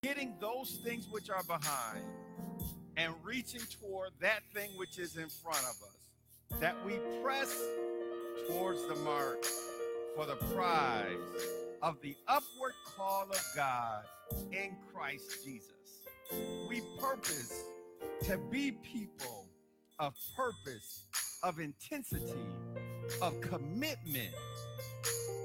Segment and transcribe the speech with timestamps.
[0.00, 2.04] forgetting those things which are behind
[2.96, 7.52] and reaching toward that thing which is in front of us, that we press
[8.48, 9.44] towards the mark
[10.14, 11.16] for the prize
[11.82, 14.04] of the upward call of God
[14.52, 15.72] in Christ Jesus.
[16.68, 17.64] We purpose
[18.24, 19.46] to be people
[19.98, 21.06] of purpose,
[21.42, 22.38] of intensity,
[23.20, 24.34] of commitment,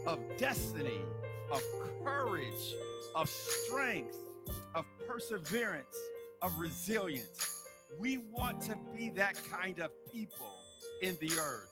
[0.05, 1.01] of destiny,
[1.51, 1.63] of
[2.04, 2.75] courage,
[3.15, 4.17] of strength,
[4.75, 5.98] of perseverance,
[6.42, 7.65] of resilience.
[8.00, 10.51] We want to be that kind of people
[11.01, 11.70] in the earth.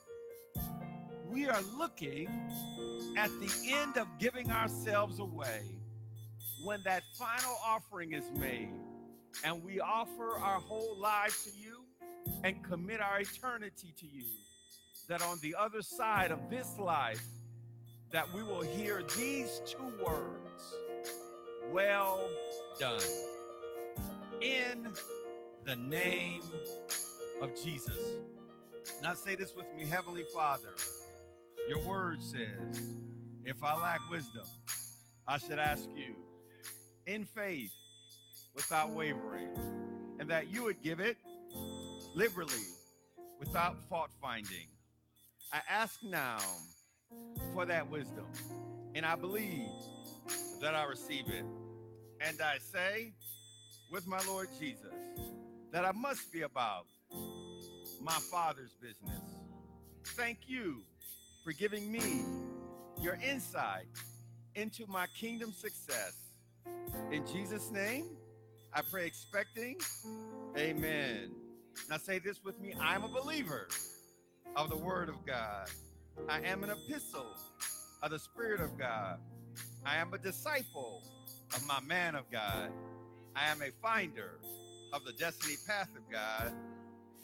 [1.28, 2.28] We are looking
[3.16, 5.62] at the end of giving ourselves away
[6.62, 8.72] when that final offering is made
[9.44, 11.84] and we offer our whole lives to you
[12.44, 14.24] and commit our eternity to you
[15.08, 17.24] that on the other side of this life
[18.12, 20.74] that we will hear these two words
[21.70, 22.28] well
[22.78, 23.00] done.
[24.40, 24.88] In
[25.64, 26.42] the name
[27.40, 27.96] of jesus.
[29.02, 30.74] Now say this with me heavenly father.
[31.68, 32.96] Your word says
[33.44, 34.44] if i lack wisdom
[35.26, 36.14] i should ask you
[37.06, 37.72] in faith
[38.54, 39.48] without wavering
[40.18, 41.16] and that you would give it
[42.14, 42.54] liberally
[43.38, 44.68] without fault finding.
[45.52, 46.38] I ask now
[47.54, 48.26] for that wisdom.
[48.94, 49.68] And I believe
[50.60, 51.44] that I receive it.
[52.20, 53.12] And I say
[53.90, 54.94] with my Lord Jesus
[55.72, 56.86] that I must be about
[58.00, 59.22] my Father's business.
[60.16, 60.82] Thank you
[61.44, 62.22] for giving me
[63.00, 63.86] your insight
[64.54, 66.14] into my kingdom success.
[67.10, 68.06] In Jesus' name,
[68.72, 69.76] I pray expecting.
[70.56, 71.32] Amen.
[71.88, 73.68] Now say this with me I'm a believer
[74.56, 75.68] of the Word of God.
[76.28, 77.26] I am an epistle
[78.02, 79.18] of the Spirit of God.
[79.86, 81.02] I am a disciple
[81.54, 82.70] of my man of God.
[83.36, 84.38] I am a finder
[84.92, 86.52] of the destiny path of God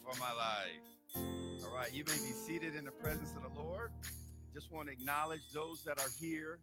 [0.02, 1.64] for my life.
[1.64, 3.90] All right, you may be seated in the presence of the Lord.
[4.54, 6.60] Just want to acknowledge those that are here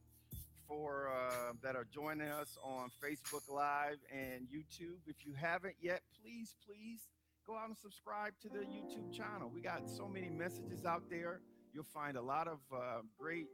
[0.68, 4.98] for uh, that are joining us on Facebook Live and YouTube.
[5.08, 7.02] If you haven't yet, please, please
[7.46, 9.52] go out and subscribe to the YouTube channel.
[9.54, 11.42] We got so many messages out there.
[11.74, 13.48] You'll find a lot of uh, great,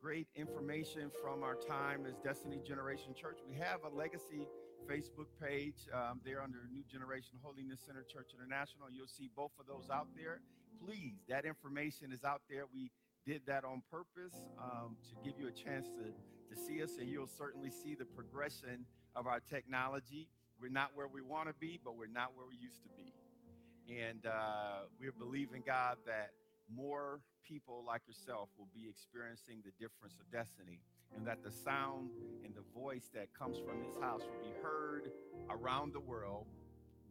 [0.00, 3.38] great information from our time as Destiny Generation Church.
[3.48, 4.46] We have a legacy
[4.88, 8.86] Facebook page um, there under New Generation Holiness Center Church International.
[8.90, 10.40] You'll see both of those out there.
[10.84, 12.64] Please, that information is out there.
[12.72, 12.90] We
[13.26, 17.08] did that on purpose um, to give you a chance to, to see us, and
[17.08, 18.84] you'll certainly see the progression
[19.16, 20.28] of our technology.
[20.60, 23.12] We're not where we want to be, but we're not where we used to be.
[24.02, 26.30] And uh, we're believing God that
[26.72, 30.80] more people like yourself will be experiencing the difference of destiny,
[31.14, 32.10] and that the sound
[32.44, 35.10] and the voice that comes from this house will be heard
[35.50, 36.46] around the world,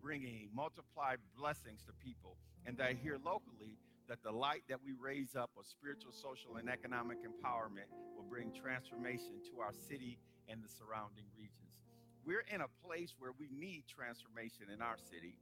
[0.02, 2.36] bringing multiplied blessings to people,
[2.66, 6.70] and that here locally, that the light that we raise up of spiritual, social, and
[6.70, 11.74] economic empowerment will bring transformation to our city and the surrounding regions.
[12.26, 15.38] We're in a place where we need transformation in our city,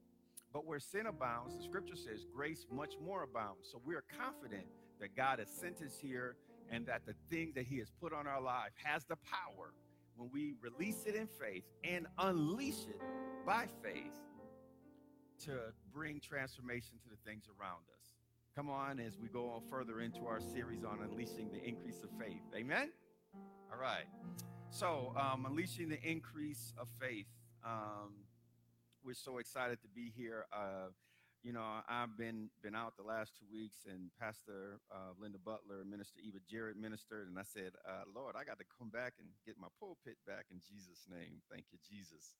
[0.53, 3.67] but where sin abounds, the scripture says grace much more abounds.
[3.71, 4.67] So we are confident
[5.03, 6.37] that God has sent us here
[6.71, 9.73] and that the thing that He has put on our life has the power
[10.15, 13.01] when we release it in faith and unleash it
[13.45, 14.15] by faith
[15.43, 15.51] to
[15.93, 18.15] bring transformation to the things around us.
[18.55, 22.09] Come on as we go on further into our series on unleashing the increase of
[22.17, 22.41] faith.
[22.55, 22.89] Amen?
[23.69, 24.05] All right.
[24.69, 27.27] So, um, unleashing the increase of faith.
[27.65, 28.13] Um,
[29.03, 30.45] we're so excited to be here.
[30.53, 30.91] Uh,
[31.43, 35.83] you know, I've been been out the last two weeks, and Pastor uh, Linda Butler,
[35.83, 39.27] Minister Eva Jarrett ministered, and I said, uh, Lord, I got to come back and
[39.45, 41.41] get my pulpit back in Jesus' name.
[41.51, 42.35] Thank you, Jesus.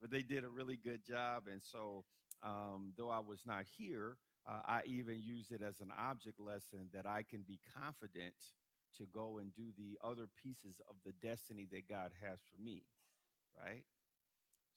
[0.00, 2.04] But they did a really good job, and so
[2.42, 4.16] um, though I was not here,
[4.48, 8.34] uh, I even use it as an object lesson that I can be confident
[8.96, 12.84] to go and do the other pieces of the destiny that God has for me,
[13.58, 13.84] right?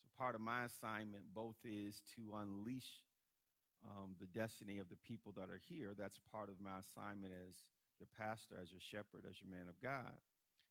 [0.04, 3.00] So part of my assignment both is to unleash
[3.90, 5.94] um, the destiny of the people that are here.
[5.98, 7.56] That's part of my assignment as
[8.00, 10.18] your pastor, as your shepherd, as your man of God.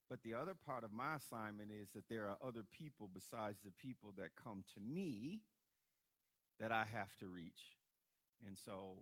[0.08, 3.70] But the other part of my assignment is that there are other people besides the
[3.78, 5.40] people that come to me
[6.58, 7.78] that I have to reach.
[8.46, 8.98] And so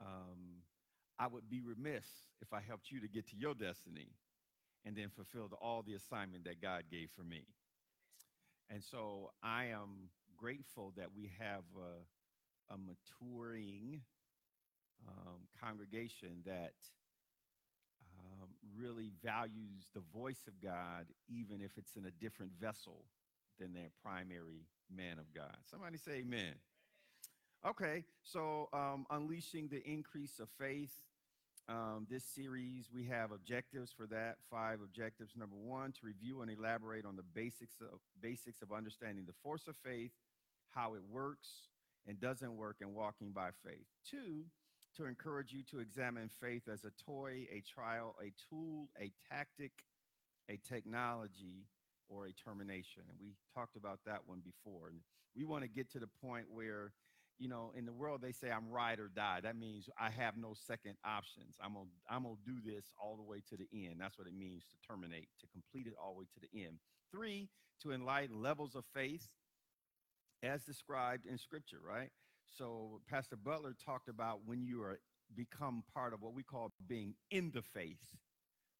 [0.00, 0.62] um,
[1.18, 2.06] I would be remiss
[2.40, 4.10] if I helped you to get to your destiny
[4.84, 7.42] and then fulfilled all the assignment that God gave for me.
[8.70, 11.98] And so I am grateful that we have a,
[12.70, 14.00] a maturing
[15.06, 16.74] um, congregation that
[18.18, 23.04] um, really values the voice of God, even if it's in a different vessel
[23.58, 25.56] than their primary man of God.
[25.70, 26.54] Somebody say amen.
[27.66, 30.92] Okay, so um, unleashing the increase of faith.
[31.68, 34.36] Um, this series, we have objectives for that.
[34.50, 35.32] Five objectives.
[35.36, 39.66] Number one, to review and elaborate on the basics of basics of understanding the force
[39.68, 40.12] of faith,
[40.70, 41.48] how it works
[42.08, 43.86] and doesn't work, in walking by faith.
[44.08, 44.46] Two,
[44.96, 49.72] to encourage you to examine faith as a toy, a trial, a tool, a tactic,
[50.50, 51.66] a technology,
[52.08, 53.02] or a termination.
[53.08, 54.88] And we talked about that one before.
[54.88, 55.00] And
[55.36, 56.92] we want to get to the point where,
[57.38, 59.40] you know, in the world they say I'm ride or die.
[59.42, 61.56] That means I have no second options.
[61.62, 63.96] I'm gonna I'm gonna do this all the way to the end.
[64.00, 66.78] That's what it means to terminate, to complete it all the way to the end.
[67.12, 67.50] Three,
[67.82, 69.28] to enlighten levels of faith
[70.42, 72.10] as described in scripture, right?
[72.56, 74.98] So Pastor Butler talked about when you are
[75.36, 77.98] become part of what we call being in the faith,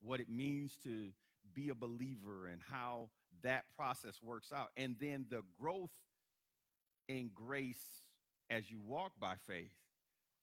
[0.01, 1.11] what it means to
[1.55, 3.11] be a believer and how
[3.43, 4.69] that process works out.
[4.77, 5.91] And then the growth
[7.09, 8.03] in grace
[8.51, 9.73] as you walk by faith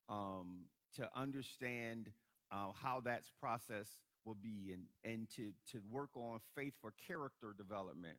[0.10, 0.66] um,
[0.96, 2.12] to understand
[2.52, 3.88] uh, how that process
[4.26, 8.18] will be and, and to, to work on faith for character development.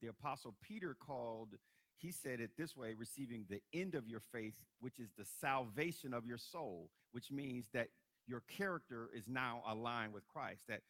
[0.00, 1.50] The Apostle Peter called,
[1.98, 6.12] he said it this way receiving the end of your faith, which is the salvation
[6.12, 7.88] of your soul, which means that
[8.26, 10.80] your character is now aligned with Christ, that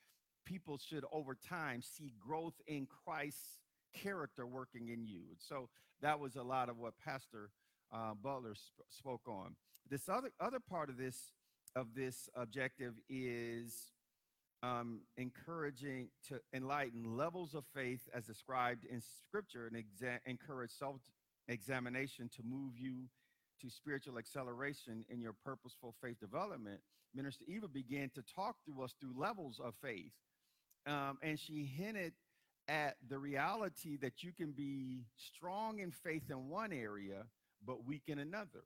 [0.45, 3.59] people should over time see growth in Christ's
[3.95, 5.21] character working in you.
[5.31, 5.69] And so
[6.01, 7.51] that was a lot of what Pastor
[7.93, 9.55] uh, Butler sp- spoke on.
[9.89, 11.33] This other other part of this
[11.77, 13.93] of this objective is
[14.63, 21.01] um, encouraging to enlighten levels of faith as described in Scripture and exa- encourage self
[21.49, 23.09] examination to move you
[23.61, 26.81] to spiritual acceleration in your purposeful faith development.
[27.15, 30.13] Minister Eva began to talk to us through levels of faith
[30.87, 32.13] um, and she hinted
[32.69, 37.25] at the reality that you can be strong in faith in one area,
[37.65, 38.65] but weak in another.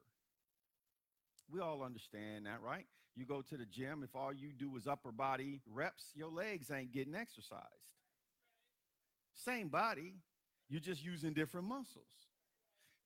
[1.51, 2.87] We all understand that, right?
[3.17, 6.71] You go to the gym, if all you do is upper body reps, your legs
[6.71, 7.65] ain't getting exercised.
[9.35, 10.17] Same body,
[10.69, 12.05] you're just using different muscles,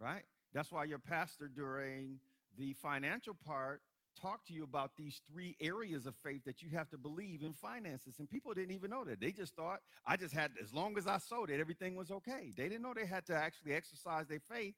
[0.00, 0.24] right?
[0.52, 2.18] That's why your pastor during
[2.58, 3.82] the financial part
[4.20, 7.52] talk to you about these three areas of faith that you have to believe in
[7.52, 8.16] finances.
[8.18, 9.20] And people didn't even know that.
[9.20, 12.52] They just thought I just had, as long as I sowed it, everything was okay.
[12.56, 14.74] They didn't know they had to actually exercise their faith,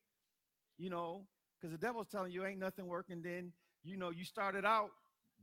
[0.79, 1.23] you know,
[1.59, 3.23] because the devil's telling you ain't nothing working.
[3.23, 3.53] Then,
[3.83, 4.91] you know, you started out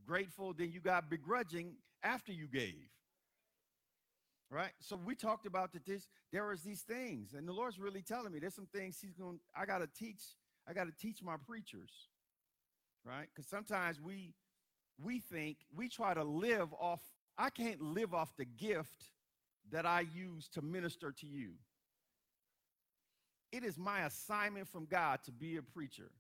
[0.06, 2.88] grateful, then you got begrudging after you gave.
[4.52, 4.72] Right.
[4.80, 8.32] So we talked about that this there is these things, and the Lord's really telling
[8.32, 10.22] me there's some things He's going, I gotta teach,
[10.68, 11.92] I gotta teach my preachers
[13.06, 13.28] right?
[13.34, 14.34] Because sometimes we
[15.02, 17.02] we think we try to live off.
[17.38, 19.06] I can't live off the gift
[19.72, 21.52] that I use to minister to you.
[23.52, 26.12] It is my assignment from God to be a preacher.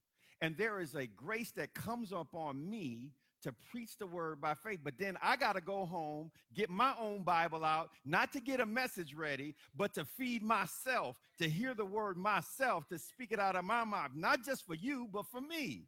[0.41, 3.11] And there is a grace that comes upon me
[3.43, 4.79] to preach the word by faith.
[4.83, 8.59] But then I got to go home, get my own Bible out, not to get
[8.59, 13.39] a message ready, but to feed myself, to hear the word myself, to speak it
[13.39, 15.83] out of my mouth, not just for you, but for me.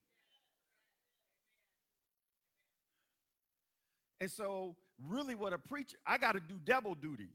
[4.19, 4.75] And so,
[5.07, 7.30] really, what a preacher, I got to do double duty.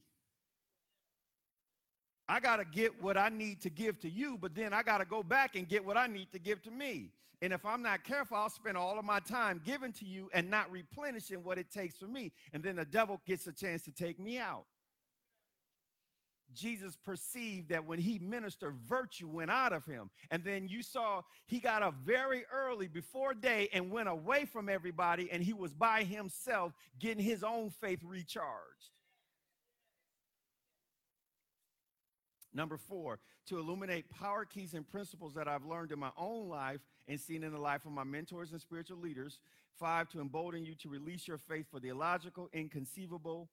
[2.29, 4.99] I got to get what I need to give to you, but then I got
[4.99, 7.11] to go back and get what I need to give to me.
[7.43, 10.51] And if I'm not careful, I'll spend all of my time giving to you and
[10.51, 12.33] not replenishing what it takes for me.
[12.53, 14.65] And then the devil gets a chance to take me out.
[16.55, 20.11] Jesus perceived that when he ministered, virtue went out of him.
[20.31, 24.69] And then you saw he got up very early before day and went away from
[24.69, 28.96] everybody, and he was by himself getting his own faith recharged.
[32.57, 36.81] Number four, to illuminate power keys and principles that I've learned in my own life
[37.07, 39.39] and seen in the life of my mentors and spiritual leaders.
[39.79, 43.51] Five, to embolden you to release your faith for the illogical, inconceivable,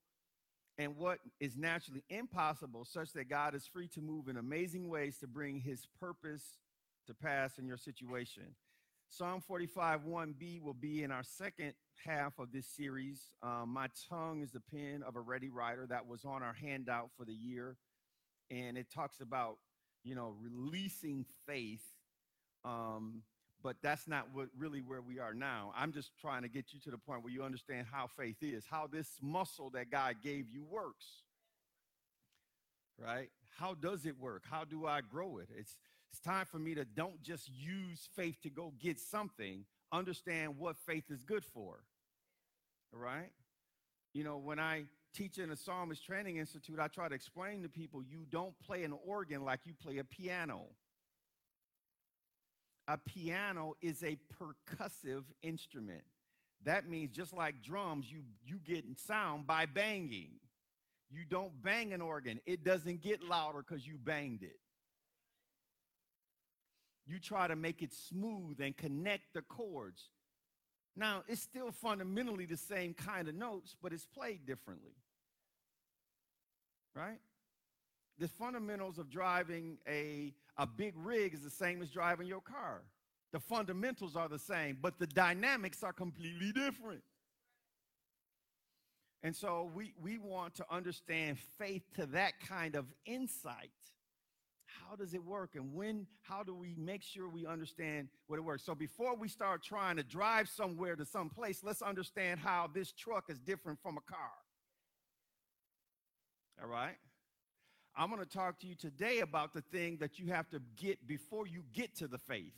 [0.78, 5.18] and what is naturally impossible, such that God is free to move in amazing ways
[5.18, 6.58] to bring his purpose
[7.06, 8.56] to pass in your situation.
[9.10, 11.74] Psalm 45 1b will be in our second
[12.06, 13.22] half of this series.
[13.44, 17.10] Um, my tongue is the pen of a ready writer that was on our handout
[17.18, 17.76] for the year.
[18.54, 19.58] And it talks about,
[20.04, 21.82] you know, releasing faith
[22.66, 23.24] um,
[23.64, 25.72] but that's not what really where we are now.
[25.76, 28.66] I'm just trying to get you to the point where you understand how faith is,
[28.70, 31.06] how this muscle that God gave you works.
[32.98, 33.30] Right?
[33.58, 34.44] How does it work?
[34.50, 35.48] How do I grow it?
[35.58, 35.78] It's
[36.12, 40.78] it's time for me to don't just use faith to go get something, understand what
[40.86, 41.80] faith is good for.
[42.92, 43.32] Right?
[44.14, 48.02] You know, when I teaching the psalmist training institute, I try to explain to people
[48.04, 50.64] you don't play an organ like you play a piano.
[52.88, 56.04] A piano is a percussive instrument.
[56.66, 60.32] That means just like drums, you, you get sound by banging.
[61.10, 64.58] You don't bang an organ, it doesn't get louder because you banged it.
[67.06, 70.10] You try to make it smooth and connect the chords.
[70.96, 74.94] Now, it's still fundamentally the same kind of notes, but it's played differently.
[76.96, 77.20] Right?
[78.20, 82.84] The fundamentals of driving a, a big rig is the same as driving your car.
[83.32, 87.02] The fundamentals are the same, but the dynamics are completely different.
[89.24, 93.72] And so we, we want to understand faith to that kind of insight.
[94.82, 95.52] How does it work?
[95.56, 98.64] And when, how do we make sure we understand what it works?
[98.64, 102.92] So before we start trying to drive somewhere to some place, let's understand how this
[102.92, 104.32] truck is different from a car.
[106.62, 106.96] All right?
[107.96, 111.08] I'm going to talk to you today about the thing that you have to get
[111.08, 112.54] before you get to the faith.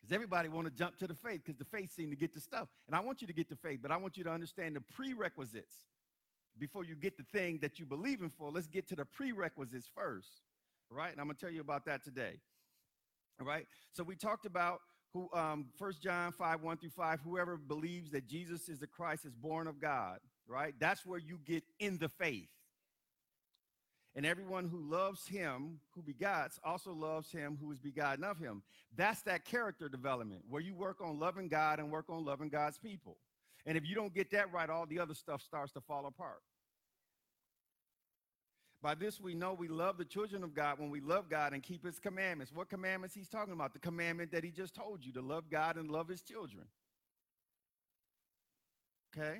[0.00, 2.40] Because everybody want to jump to the faith because the faith seem to get the
[2.40, 2.68] stuff.
[2.86, 4.80] And I want you to get the faith, but I want you to understand the
[4.80, 5.74] prerequisites
[6.58, 8.50] before you get the thing that you believe in for.
[8.50, 10.28] Let's get to the prerequisites first.
[10.90, 11.10] Right?
[11.10, 12.40] And I'm going to tell you about that today.
[13.40, 13.66] All right?
[13.92, 14.80] So we talked about
[15.12, 19.24] who um, 1 John 5, 1 through 5, whoever believes that Jesus is the Christ
[19.24, 20.74] is born of God, right?
[20.80, 22.48] That's where you get in the faith.
[24.16, 28.62] And everyone who loves him who begots also loves him who is begotten of him.
[28.96, 32.78] That's that character development where you work on loving God and work on loving God's
[32.78, 33.16] people.
[33.66, 36.42] And if you don't get that right, all the other stuff starts to fall apart.
[38.84, 41.62] By this we know we love the children of God when we love God and
[41.62, 42.52] keep his commandments.
[42.54, 43.72] What commandments he's talking about?
[43.72, 46.66] The commandment that he just told you to love God and love his children.
[49.16, 49.38] Okay?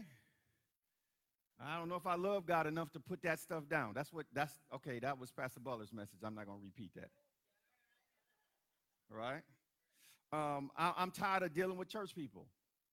[1.62, 3.92] I don't know if I love God enough to put that stuff down.
[3.94, 6.20] That's what, that's, okay, that was Pastor Butler's message.
[6.24, 7.10] I'm not going to repeat that.
[9.12, 9.42] All right?
[10.32, 12.46] Um, I, I'm tired of dealing with church people.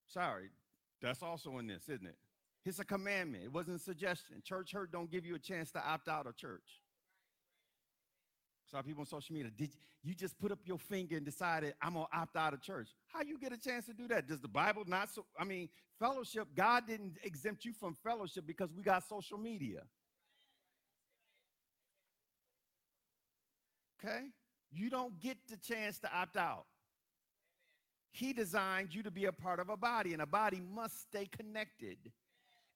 [0.06, 0.50] Sorry.
[1.02, 2.18] That's also in this, isn't it?
[2.66, 3.44] It's a commandment.
[3.44, 4.42] It wasn't a suggestion.
[4.44, 6.82] Church hurt don't give you a chance to opt out of church.
[8.72, 11.94] Some people on social media, did you just put up your finger and decided I'm
[11.94, 12.90] gonna opt out of church?
[13.08, 14.28] How you get a chance to do that?
[14.28, 15.68] Does the Bible not so I mean,
[16.00, 19.82] fellowship, God didn't exempt you from fellowship because we got social media.
[24.04, 24.28] Okay?
[24.72, 26.66] You don't get the chance to opt out.
[28.12, 31.26] He designed you to be a part of a body, and a body must stay
[31.26, 31.98] connected.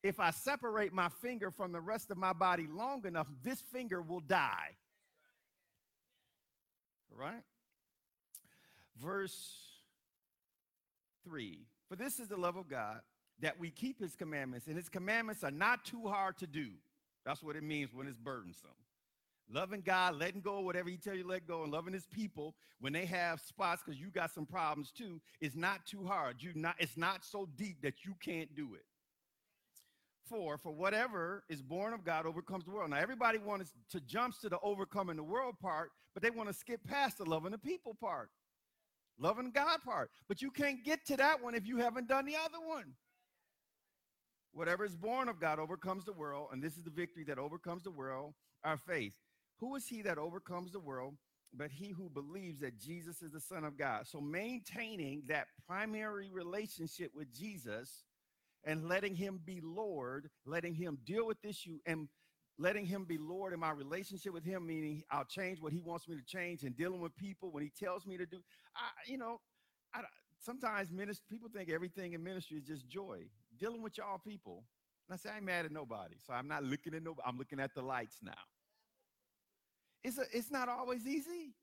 [0.05, 4.01] If I separate my finger from the rest of my body long enough, this finger
[4.01, 4.75] will die
[7.17, 7.43] right?
[9.01, 9.37] Verse
[11.25, 11.59] 3
[11.89, 12.99] For this is the love of God,
[13.41, 16.69] that we keep his commandments, and his commandments are not too hard to do.
[17.25, 18.69] That's what it means when it's burdensome.
[19.51, 22.07] Loving God, letting go of whatever he tell you to let go, and loving his
[22.07, 26.37] people when they have spots because you got some problems too, is not too hard.
[26.39, 28.85] You not it's not so deep that you can't do it.
[30.29, 32.89] For for whatever is born of God overcomes the world.
[32.89, 36.55] Now everybody wants to jump to the overcoming the world part, but they want to
[36.55, 38.29] skip past the loving the people part,
[39.19, 40.09] loving God part.
[40.27, 42.93] But you can't get to that one if you haven't done the other one.
[44.51, 47.83] Whatever is born of God overcomes the world, and this is the victory that overcomes
[47.83, 49.13] the world, our faith.
[49.59, 51.15] Who is he that overcomes the world?
[51.53, 54.07] But he who believes that Jesus is the Son of God.
[54.07, 58.04] So maintaining that primary relationship with Jesus
[58.65, 62.07] and letting him be Lord, letting him deal with issue and
[62.57, 66.07] letting him be Lord in my relationship with him, meaning I'll change what he wants
[66.07, 68.39] me to change and dealing with people when he tells me to do.
[68.75, 69.41] I, you know,
[69.93, 70.01] I,
[70.39, 73.25] sometimes ministry, people think everything in ministry is just joy.
[73.59, 74.63] Dealing with y'all people.
[75.07, 76.15] And I say, I ain't mad at nobody.
[76.25, 77.27] So I'm not looking at nobody.
[77.27, 78.31] I'm looking at the lights now.
[80.03, 81.53] It's, a, it's not always easy.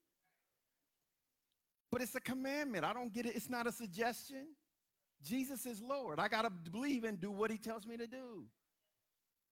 [1.91, 2.85] But it's a commandment.
[2.85, 3.35] I don't get it.
[3.35, 4.47] It's not a suggestion.
[5.25, 6.19] Jesus is Lord.
[6.19, 8.45] I got to believe and do what he tells me to do.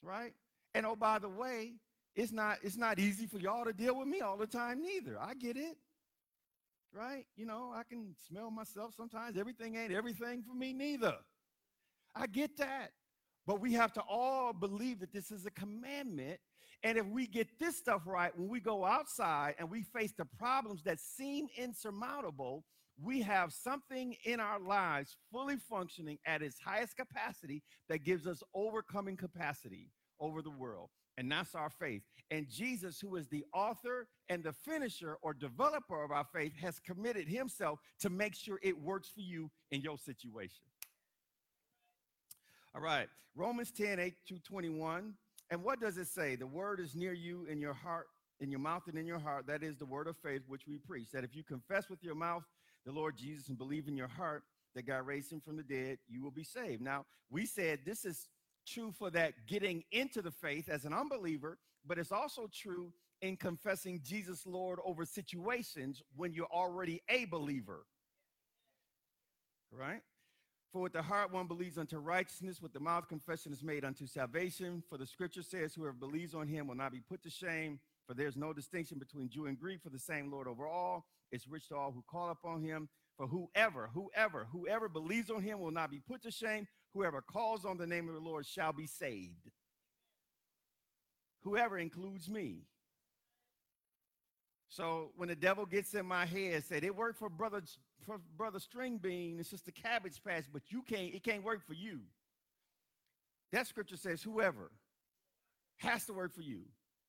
[0.03, 0.33] Right?
[0.75, 1.75] And oh, by the way,
[2.15, 5.19] it's not it's not easy for y'all to deal with me all the time neither.
[5.21, 5.77] I get it.
[6.93, 7.27] Right?
[7.37, 9.37] You know, I can smell myself sometimes.
[9.37, 11.15] Everything ain't everything for me neither.
[12.15, 12.91] I get that.
[13.47, 16.41] But we have to all believe that this is a commandment.
[16.83, 20.25] And if we get this stuff right, when we go outside and we face the
[20.25, 22.65] problems that seem insurmountable,
[23.02, 28.42] we have something in our lives fully functioning at its highest capacity that gives us
[28.54, 30.90] overcoming capacity over the world.
[31.16, 32.02] And that's our faith.
[32.30, 36.78] And Jesus, who is the author and the finisher or developer of our faith, has
[36.78, 40.64] committed himself to make sure it works for you in your situation.
[42.75, 43.09] All right.
[43.35, 45.14] Romans 10, 8 to 21.
[45.50, 46.37] And what does it say?
[46.37, 48.07] The word is near you in your heart,
[48.38, 49.47] in your mouth and in your heart.
[49.47, 51.11] That is the word of faith which we preach.
[51.12, 52.45] That if you confess with your mouth
[52.84, 54.42] the Lord Jesus and believe in your heart
[54.75, 56.82] that God raised him from the dead, you will be saved.
[56.82, 58.28] Now, we said this is
[58.66, 63.37] true for that getting into the faith as an unbeliever, but it's also true in
[63.37, 67.84] confessing Jesus Lord over situations when you're already a believer.
[69.72, 70.00] Right?
[70.72, 74.06] For with the heart one believes unto righteousness, with the mouth confession is made unto
[74.06, 74.82] salvation.
[74.88, 77.80] For the scripture says, Whoever believes on him will not be put to shame.
[78.11, 81.47] For there's no distinction between Jew and Greek, for the same Lord over all is
[81.47, 82.88] rich to all who call upon him.
[83.17, 86.67] For whoever, whoever, whoever believes on him will not be put to shame.
[86.93, 89.52] Whoever calls on the name of the Lord shall be saved.
[91.45, 92.62] Whoever includes me.
[94.69, 97.62] So when the devil gets in my head, said it worked for brother
[98.05, 101.14] for brother String Bean and sister Cabbage Patch, but you can't.
[101.14, 102.00] It can't work for you.
[103.52, 104.73] That scripture says whoever
[105.76, 106.62] has to work for you.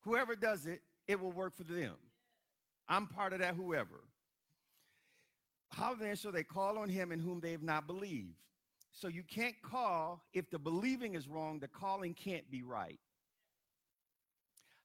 [0.04, 0.82] Whoever does it,
[1.12, 1.94] it will work for them.
[2.88, 3.56] I'm part of that.
[3.56, 4.02] Whoever.
[5.70, 8.36] How then shall they call on him in whom they have not believed?
[8.92, 11.60] So you can't call if the believing is wrong.
[11.60, 13.00] The calling can't be right.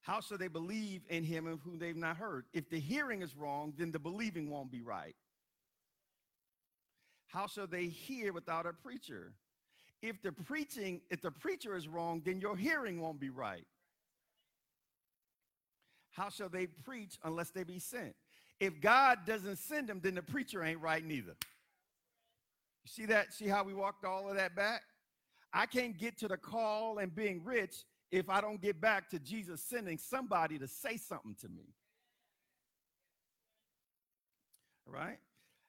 [0.00, 2.44] How shall they believe in him of whom they've not heard?
[2.52, 5.16] If the hearing is wrong, then the believing won't be right.
[7.26, 9.32] How shall they hear without a preacher?
[10.02, 13.66] If the preaching, if the preacher is wrong, then your hearing won't be right.
[16.16, 18.14] How shall they preach unless they be sent?
[18.58, 21.36] If God doesn't send them, then the preacher ain't right neither.
[22.84, 23.34] You see that?
[23.34, 24.80] See how we walked all of that back?
[25.52, 29.18] I can't get to the call and being rich if I don't get back to
[29.18, 31.74] Jesus sending somebody to say something to me.
[34.86, 35.18] Right?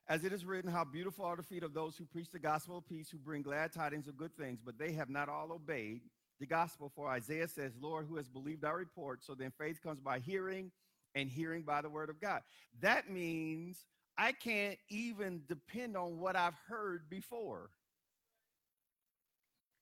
[0.07, 2.77] As it is written, how beautiful are the feet of those who preach the gospel
[2.77, 6.01] of peace, who bring glad tidings of good things, but they have not all obeyed
[6.39, 6.91] the gospel.
[6.95, 9.23] For Isaiah says, Lord, who has believed our report?
[9.23, 10.71] So then faith comes by hearing,
[11.15, 12.41] and hearing by the word of God.
[12.81, 13.85] That means
[14.17, 17.69] I can't even depend on what I've heard before.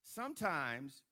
[0.04, 1.02] Sometimes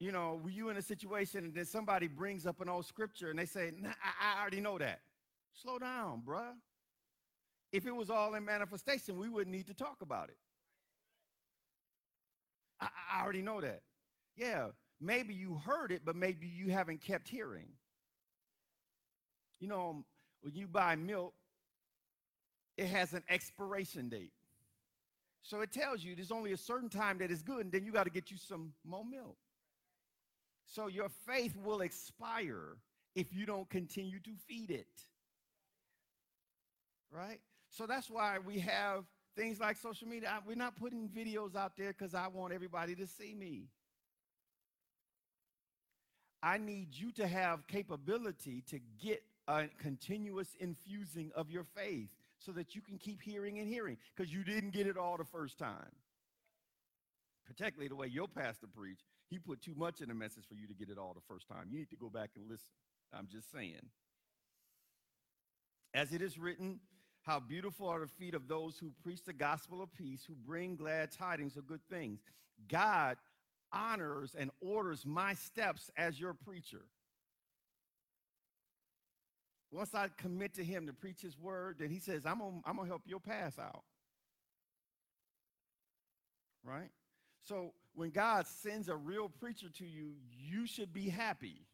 [0.00, 3.38] you know, you in a situation and then somebody brings up an old scripture and
[3.38, 5.00] they say, nah, I, I already know that.
[5.52, 6.52] Slow down, bruh.
[7.72, 10.36] If it was all in manifestation, we wouldn't need to talk about it.
[12.80, 13.82] I, I already know that.
[14.38, 14.68] Yeah,
[15.00, 17.66] maybe you heard it, but maybe you haven't kept hearing.
[19.58, 20.04] You know, um,
[20.42, 21.34] when you buy milk,
[22.76, 24.30] it has an expiration date.
[25.42, 27.90] So it tells you there's only a certain time that is good, and then you
[27.90, 29.36] got to get you some more milk.
[30.66, 32.76] So your faith will expire
[33.16, 34.86] if you don't continue to feed it.
[37.10, 37.40] Right?
[37.70, 39.04] So that's why we have
[39.36, 40.40] things like social media.
[40.46, 43.68] We're not putting videos out there because I want everybody to see me.
[46.42, 52.52] I need you to have capability to get a continuous infusing of your faith so
[52.52, 55.58] that you can keep hearing and hearing because you didn't get it all the first
[55.58, 55.90] time.
[57.46, 59.04] Particularly the way your pastor preached.
[59.28, 61.48] He put too much in the message for you to get it all the first
[61.48, 61.68] time.
[61.70, 62.68] You need to go back and listen.
[63.12, 63.80] I'm just saying.
[65.94, 66.80] As it is written,
[67.22, 70.76] how beautiful are the feet of those who preach the gospel of peace, who bring
[70.76, 72.20] glad tidings of good things.
[72.68, 73.16] God
[73.72, 76.84] honors and orders my steps as your preacher.
[79.70, 82.76] Once I commit to him to preach his word, then he says, I'm gonna, I'm
[82.76, 83.82] gonna help your pass out.
[86.64, 86.90] Right?
[87.44, 91.66] So when God sends a real preacher to you, you should be happy.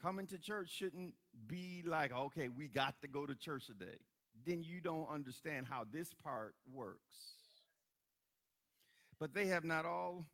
[0.00, 1.14] Coming to church shouldn't
[1.46, 3.98] be like, okay, we got to go to church today.
[4.46, 7.45] Then you don't understand how this part works.
[9.18, 10.26] But they have not all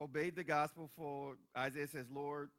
[0.00, 2.50] obeyed the gospel, for Isaiah says, Lord,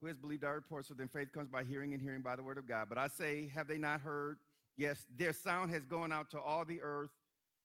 [0.00, 2.42] who has believed our report, so then faith comes by hearing and hearing by the
[2.42, 2.86] word of God.
[2.88, 4.38] But I say, have they not heard?
[4.76, 7.10] Yes, their sound has gone out to all the earth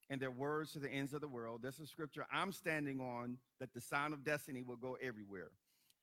[0.10, 1.62] and their words to the ends of the world.
[1.64, 5.52] That's a scripture I'm standing on that the sound of destiny will go everywhere.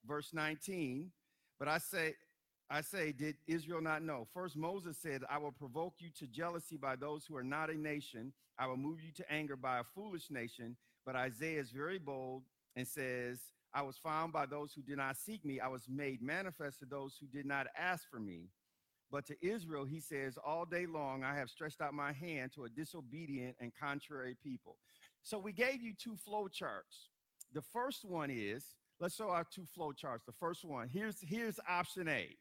[0.07, 1.11] Verse 19,
[1.59, 2.15] but I say,
[2.69, 4.27] I say, did Israel not know?
[4.35, 7.79] First, Moses said, I will provoke you to jealousy by those who are not a
[7.79, 8.33] nation.
[8.59, 10.77] I will move you to anger by a foolish nation.
[11.05, 12.43] But Isaiah is very bold
[12.75, 13.39] and says,
[13.73, 15.61] I was found by those who did not seek me.
[15.61, 18.49] I was made manifest to those who did not ask for me.
[19.13, 22.65] But to Israel, he says, All day long I have stretched out my hand to
[22.65, 24.77] a disobedient and contrary people.
[25.23, 27.11] So we gave you two flow charts.
[27.53, 28.65] The first one is,
[28.99, 30.25] let's show our two flow charts.
[30.25, 32.35] The first one, here's, here's option A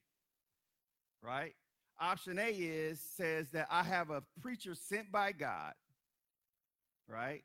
[1.21, 1.53] right?
[1.99, 5.73] Option A is says that I have a preacher sent by God,
[7.07, 7.43] right?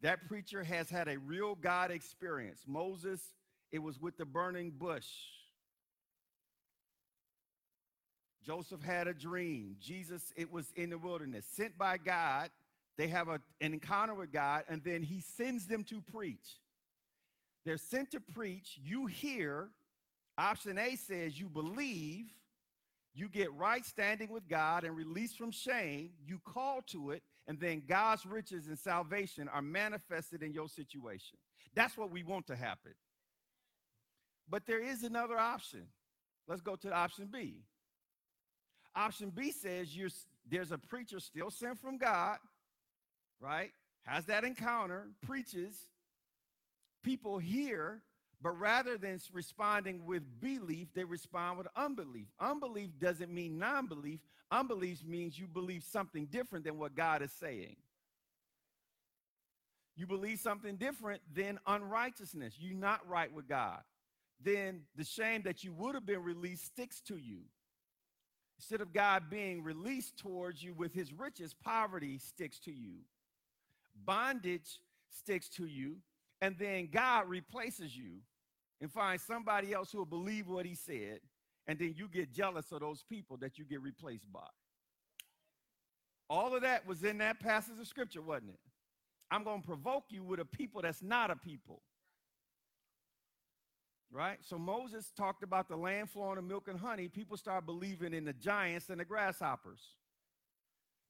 [0.00, 2.62] That preacher has had a real God experience.
[2.66, 3.20] Moses,
[3.70, 5.06] it was with the burning bush.
[8.44, 9.76] Joseph had a dream.
[9.80, 12.50] Jesus, it was in the wilderness, sent by God.
[12.98, 16.58] They have a, an encounter with God, and then he sends them to preach.
[17.64, 18.78] They're sent to preach.
[18.82, 19.68] You hear.
[20.36, 22.26] Option A says you believe,
[23.14, 26.10] you get right standing with God and released from shame.
[26.24, 31.36] You call to it, and then God's riches and salvation are manifested in your situation.
[31.74, 32.92] That's what we want to happen.
[34.48, 35.86] But there is another option.
[36.48, 37.64] Let's go to option B.
[38.94, 40.10] Option B says you're,
[40.50, 42.38] there's a preacher still sent from God,
[43.40, 43.70] right?
[44.04, 45.76] Has that encounter, preaches,
[47.02, 48.02] people hear,
[48.42, 52.26] but rather than responding with belief, they respond with unbelief.
[52.40, 57.32] Unbelief doesn't mean non belief, unbelief means you believe something different than what God is
[57.32, 57.76] saying.
[59.94, 62.54] You believe something different than unrighteousness.
[62.58, 63.80] You're not right with God.
[64.42, 67.42] Then the shame that you would have been released sticks to you.
[68.58, 72.94] Instead of God being released towards you with his riches, poverty sticks to you.
[74.04, 75.98] Bondage sticks to you.
[76.40, 78.18] And then God replaces you
[78.82, 81.20] and find somebody else who will believe what he said.
[81.66, 84.40] And then you get jealous of those people that you get replaced by.
[86.28, 88.60] All of that was in that passage of scripture, wasn't it?
[89.30, 91.80] I'm going to provoke you with a people that's not a people
[94.12, 94.36] right?
[94.42, 97.08] So Moses talked about the land flowing of milk and honey.
[97.08, 99.80] People start believing in the giants and the grasshoppers.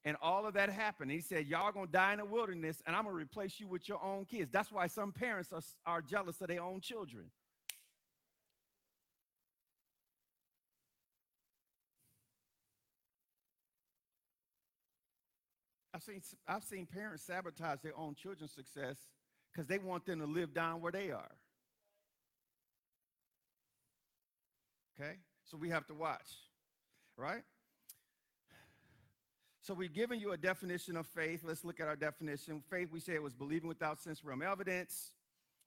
[0.05, 1.11] And all of that happened.
[1.11, 4.03] He said, Y'all gonna die in the wilderness, and I'm gonna replace you with your
[4.03, 4.51] own kids.
[4.53, 7.27] That's why some parents are, are jealous of their own children.
[15.95, 18.97] I've seen, I've seen parents sabotage their own children's success
[19.53, 21.31] because they want them to live down where they are.
[24.99, 25.17] Okay?
[25.45, 26.29] So we have to watch,
[27.17, 27.43] right?
[29.61, 31.43] So we've given you a definition of faith.
[31.45, 32.63] Let's look at our definition.
[32.71, 35.13] Faith, we say it was believing without sense realm evidence,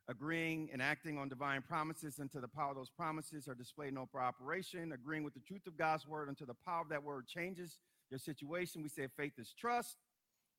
[0.10, 3.98] agreeing and acting on divine promises until the power of those promises are displayed in
[3.98, 7.28] open operation, agreeing with the truth of God's word until the power of that word
[7.28, 7.78] changes
[8.10, 8.84] your situation.
[8.84, 9.98] We say faith is trust.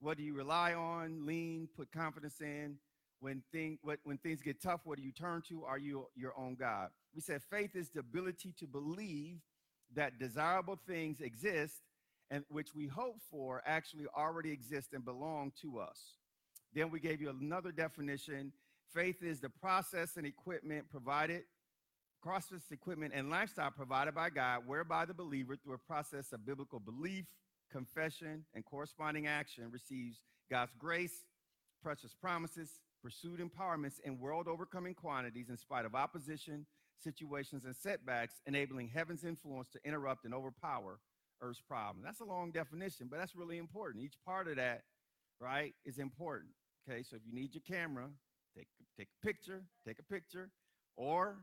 [0.00, 2.76] What do you rely on, lean, put confidence in?
[3.20, 5.64] When, thing, when things get tough, what do you turn to?
[5.64, 6.88] Are you your own God?
[7.14, 9.38] We said faith is the ability to believe
[9.94, 11.80] that desirable things exist
[12.30, 15.98] and which we hope for actually already exist and belong to us.
[16.74, 18.52] Then we gave you another definition.
[18.92, 21.42] Faith is the process and equipment provided,
[22.22, 26.80] process, equipment, and lifestyle provided by God, whereby the believer, through a process of biblical
[26.80, 27.24] belief,
[27.76, 31.26] confession, and corresponding action, receives God's grace,
[31.82, 36.64] precious promises, pursued empowerments in world overcoming quantities in spite of opposition,
[37.04, 40.98] situations, and setbacks, enabling heaven's influence to interrupt and overpower
[41.42, 42.02] Earth's problem.
[42.02, 44.02] That's a long definition, but that's really important.
[44.02, 44.84] Each part of that,
[45.38, 46.52] right, is important.
[46.88, 48.06] Okay, so if you need your camera,
[48.56, 50.48] take, take a picture, take a picture,
[50.96, 51.36] or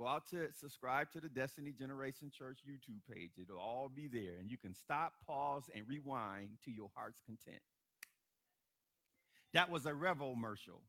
[0.00, 3.32] go out to subscribe to the Destiny Generation Church YouTube page.
[3.40, 7.62] It'll all be there, and you can stop, pause, and rewind to your heart's content.
[9.52, 10.80] That was a revelmercial.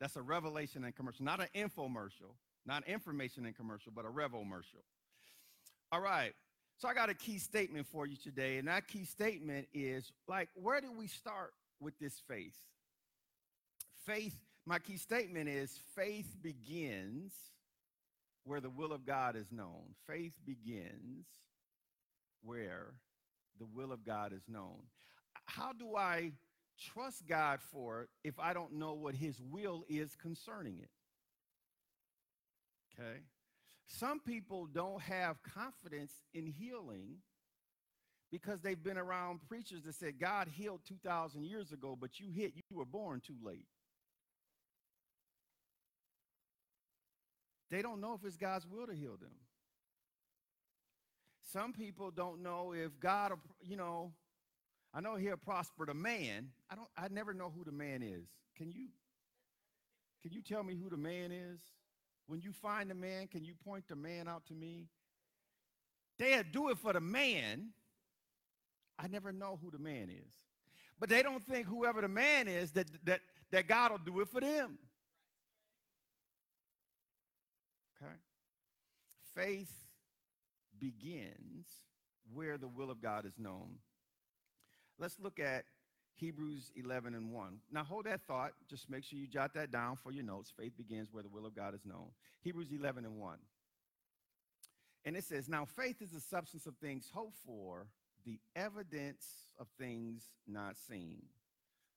[0.00, 2.34] That's a revelation and commercial, not an infomercial.
[2.68, 4.84] Not information and commercial, but a revelmercial.
[5.90, 6.34] All right.
[6.76, 8.58] So I got a key statement for you today.
[8.58, 12.58] And that key statement is like, where do we start with this faith?
[14.04, 17.32] Faith, my key statement is faith begins
[18.44, 19.94] where the will of God is known.
[20.06, 21.26] Faith begins
[22.42, 22.94] where
[23.58, 24.82] the will of God is known.
[25.46, 26.32] How do I
[26.78, 30.90] trust God for it if I don't know what his will is concerning it?
[32.98, 33.20] Okay.
[33.86, 37.18] Some people don't have confidence in healing
[38.30, 42.52] because they've been around preachers that said God healed 2,000 years ago, but you hit,
[42.54, 43.66] you were born too late.
[47.70, 49.34] They don't know if it's God's will to heal them.
[51.52, 54.12] Some people don't know if God, you know,
[54.94, 56.48] I know he'll prosper the man.
[56.70, 58.26] I don't, I never know who the man is.
[58.56, 58.88] Can you,
[60.22, 61.60] can you tell me who the man is?
[62.26, 64.86] When you find the man, can you point the man out to me?
[66.18, 67.68] They'll do it for the man.
[68.98, 70.34] I never know who the man is.
[70.98, 73.20] But they don't think whoever the man is that that
[73.52, 74.78] that God will do it for them.
[77.96, 78.12] Okay?
[79.38, 79.72] Faith
[80.80, 81.68] begins
[82.34, 83.76] where the will of God is known.
[84.98, 85.64] Let's look at
[86.16, 87.58] Hebrews 11 and 1.
[87.70, 88.50] Now hold that thought.
[88.68, 90.52] Just make sure you jot that down for your notes.
[90.58, 92.08] Faith begins where the will of God is known.
[92.40, 93.38] Hebrews 11 and 1.
[95.04, 97.86] And it says, Now faith is the substance of things hoped for,
[98.26, 99.24] the evidence
[99.60, 101.22] of things not seen.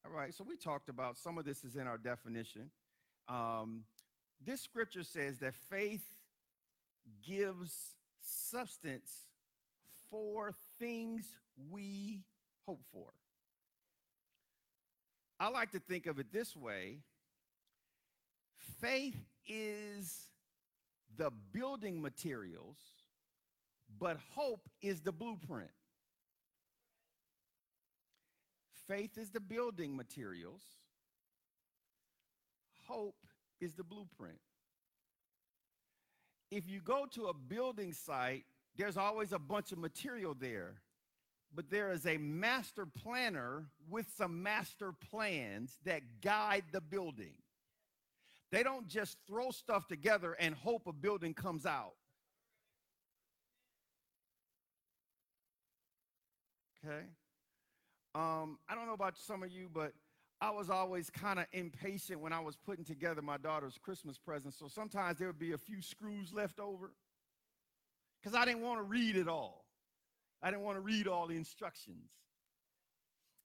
[0.06, 2.70] All right, so we talked about some of this is in our definition.
[3.28, 3.86] Um,
[4.46, 6.04] this scripture says that faith
[7.26, 9.12] gives substance
[10.10, 11.26] for things
[11.70, 12.24] we
[12.66, 13.14] hope for.
[15.40, 17.00] I like to think of it this way
[18.80, 20.28] faith is
[21.18, 22.78] the building materials,
[24.00, 25.72] but hope is the blueprint.
[28.88, 30.62] Faith is the building materials,
[32.88, 33.26] hope
[33.60, 34.38] is the blueprint.
[36.52, 40.82] If you go to a building site, there's always a bunch of material there
[41.54, 47.34] but there is a master planner with some master plans that guide the building.
[48.52, 51.94] They don't just throw stuff together and hope a building comes out.
[56.84, 57.04] Okay.
[58.16, 59.94] Um, I don't know about some of you, but
[60.42, 64.56] I was always kind of impatient when I was putting together my daughter's Christmas present.
[64.56, 66.94] So sometimes there would be a few screws left over
[68.22, 69.66] because I didn't want to read it all.
[70.42, 72.10] I didn't want to read all the instructions.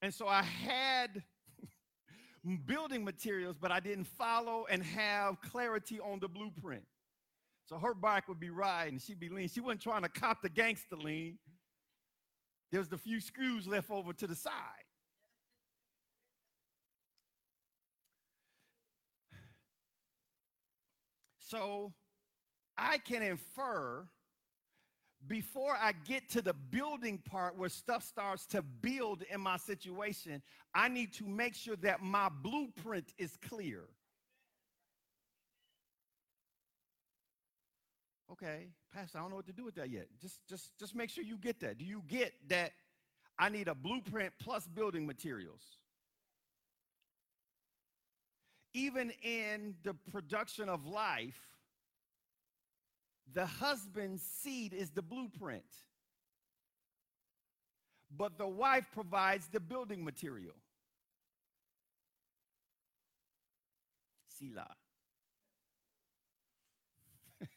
[0.01, 1.23] And so I had
[2.67, 6.85] building materials, but I didn't follow and have clarity on the blueprint.
[7.67, 9.49] So her bike would be riding, she'd be lean.
[9.49, 11.39] She wasn't trying to cop the gangster lean.
[12.73, 14.53] There's the few screws left over to the side.
[21.49, 21.93] So
[22.77, 24.09] I can infer
[25.27, 30.43] before I get to the building part where stuff starts to build in my situation,
[30.75, 33.85] I need to make sure that my blueprint is clear.
[38.33, 40.09] Okay, Pastor, I don't know what to do with that yet.
[40.21, 41.79] Just just just make sure you get that.
[41.79, 42.73] Do you get that
[43.39, 45.63] I need a blueprint plus building materials?
[48.77, 51.41] Even in the production of life,
[53.33, 55.65] the husband's seed is the blueprint,
[58.15, 60.53] but the wife provides the building material.
[64.39, 64.75] Selah.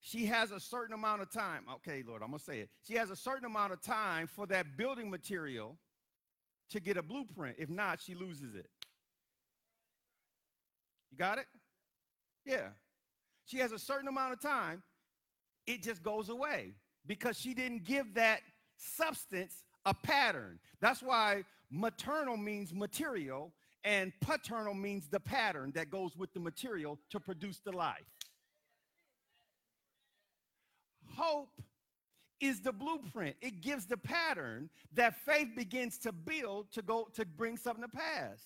[0.00, 1.62] she has a certain amount of time.
[1.76, 2.70] Okay, Lord, I'm going to say it.
[2.88, 5.78] She has a certain amount of time for that building material
[6.70, 7.56] to get a blueprint.
[7.58, 8.68] If not, she loses it.
[11.10, 11.46] You got it?
[12.44, 12.68] Yeah.
[13.44, 14.82] She has a certain amount of time,
[15.66, 16.74] it just goes away
[17.06, 18.40] because she didn't give that
[18.76, 20.58] substance a pattern.
[20.80, 23.52] That's why maternal means material
[23.84, 28.04] and paternal means the pattern that goes with the material to produce the life.
[31.14, 31.62] Hope
[32.40, 33.36] is the blueprint.
[33.40, 37.88] It gives the pattern that faith begins to build to go to bring something to
[37.88, 38.42] pass.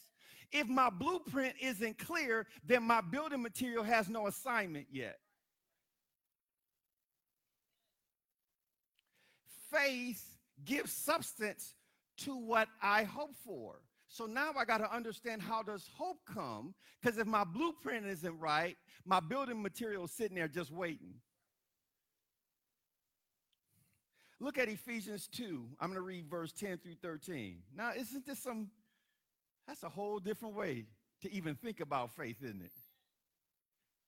[0.53, 5.19] If my blueprint isn't clear, then my building material has no assignment yet.
[9.71, 10.25] Faith
[10.65, 11.75] gives substance
[12.19, 13.77] to what I hope for.
[14.09, 16.75] So now I got to understand how does hope come?
[17.01, 21.15] Because if my blueprint isn't right, my building material is sitting there just waiting.
[24.41, 25.67] Look at Ephesians 2.
[25.79, 27.59] I'm going to read verse 10 through 13.
[27.77, 28.69] Now, isn't this some
[29.67, 30.87] that's a whole different way
[31.23, 32.73] to even think about faith, isn't it?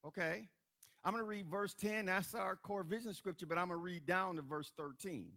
[0.06, 0.48] Okay.
[1.04, 2.06] I'm going to read verse 10.
[2.06, 5.30] That's our core vision scripture, but I'm going to read down to verse 13.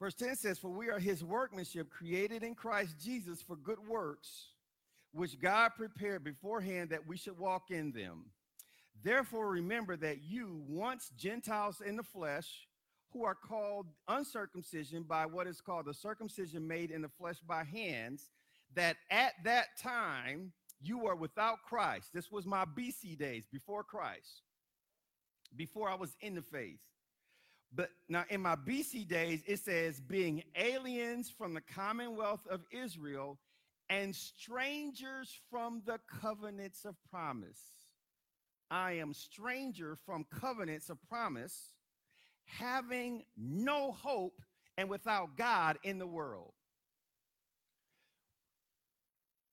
[0.00, 4.48] Verse 10 says, For we are his workmanship, created in Christ Jesus for good works,
[5.12, 8.26] which God prepared beforehand that we should walk in them.
[9.02, 12.65] Therefore, remember that you, once Gentiles in the flesh,
[13.16, 17.64] who are called uncircumcision by what is called the circumcision made in the flesh by
[17.64, 18.30] hands,
[18.74, 20.52] that at that time
[20.82, 22.10] you were without Christ.
[22.12, 24.42] This was my BC days before Christ,
[25.56, 26.80] before I was in the faith.
[27.74, 33.38] But now in my BC days, it says, being aliens from the commonwealth of Israel
[33.88, 37.62] and strangers from the covenants of promise.
[38.70, 41.75] I am stranger from covenants of promise
[42.46, 44.40] having no hope
[44.78, 46.52] and without God in the world.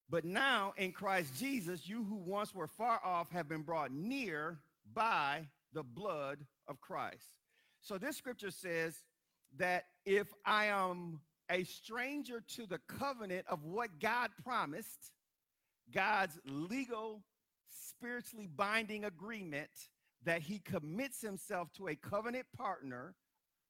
[0.10, 4.60] But now in Christ Jesus, you who once were far off have been brought near
[4.94, 7.26] by the blood of Christ.
[7.82, 8.96] So this scripture says,
[9.58, 15.12] that if I am a stranger to the covenant of what God promised,
[15.94, 17.24] God's legal,
[17.70, 19.70] spiritually binding agreement
[20.26, 23.16] that he commits himself to a covenant partner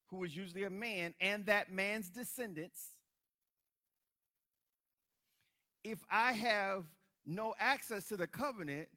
[0.06, 2.80] who is usually a man and that man's descendants.
[5.82, 6.84] If I have
[7.26, 8.88] no access to the covenant,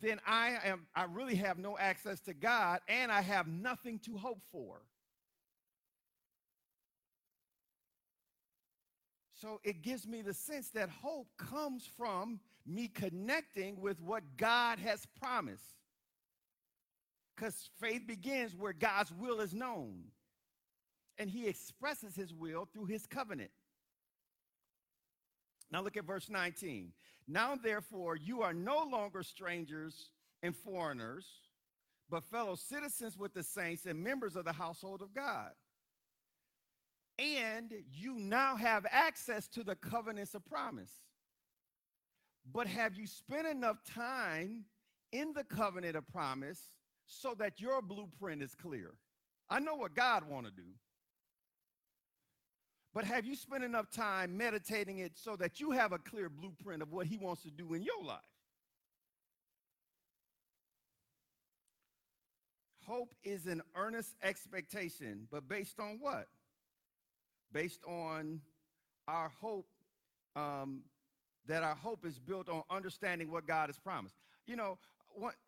[0.00, 4.16] then I am I really have no access to God and I have nothing to
[4.16, 4.82] hope for.
[9.40, 14.78] So it gives me the sense that hope comes from me connecting with what God
[14.80, 15.77] has promised.
[17.38, 20.04] Because faith begins where God's will is known.
[21.18, 23.50] And he expresses his will through his covenant.
[25.70, 26.92] Now look at verse 19.
[27.28, 30.10] Now, therefore, you are no longer strangers
[30.42, 31.26] and foreigners,
[32.08, 35.50] but fellow citizens with the saints and members of the household of God.
[37.18, 40.92] And you now have access to the covenants of promise.
[42.50, 44.64] But have you spent enough time
[45.12, 46.60] in the covenant of promise
[47.08, 48.92] so that your blueprint is clear?
[49.50, 50.68] I know what God want to do.
[52.94, 56.82] But have you spent enough time meditating it so that you have a clear blueprint
[56.82, 58.20] of what he wants to do in your life?
[62.86, 66.26] Hope is an earnest expectation, but based on what?
[67.52, 68.40] Based on
[69.06, 69.68] our hope,
[70.34, 70.80] um,
[71.46, 74.16] that our hope is built on understanding what God has promised.
[74.46, 74.78] You know,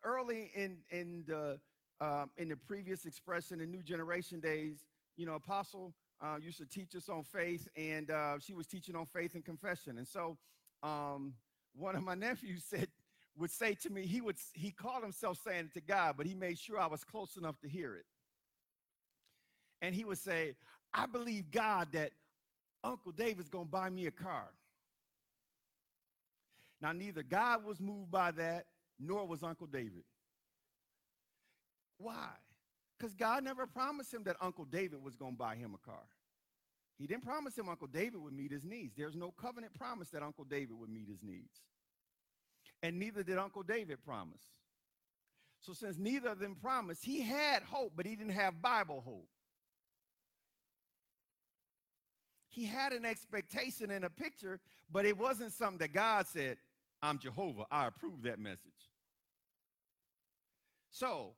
[0.03, 1.59] early in in the
[1.99, 4.85] um, in the previous expression in New Generation days,
[5.17, 8.95] you know, Apostle uh, used to teach us on faith, and uh, she was teaching
[8.95, 9.97] on faith and confession.
[9.97, 10.37] And so,
[10.83, 11.33] um,
[11.75, 12.87] one of my nephews said,
[13.37, 16.33] would say to me, he would he called himself saying it to God, but he
[16.33, 18.05] made sure I was close enough to hear it.
[19.81, 20.55] And he would say,
[20.93, 22.11] I believe God that
[22.83, 24.49] Uncle David's gonna buy me a car.
[26.81, 28.65] Now, neither God was moved by that,
[29.01, 30.03] nor was Uncle David.
[31.97, 32.29] Why?
[32.97, 36.03] Because God never promised him that Uncle David was going to buy him a car.
[36.97, 38.93] He didn't promise him Uncle David would meet his needs.
[38.95, 41.61] There's no covenant promise that Uncle David would meet his needs.
[42.83, 44.41] And neither did Uncle David promise.
[45.61, 49.27] So, since neither of them promised, he had hope, but he didn't have Bible hope.
[52.49, 54.59] He had an expectation and a picture,
[54.91, 56.57] but it wasn't something that God said,
[57.01, 57.65] I'm Jehovah.
[57.71, 58.90] I approve that message.
[60.91, 61.33] So,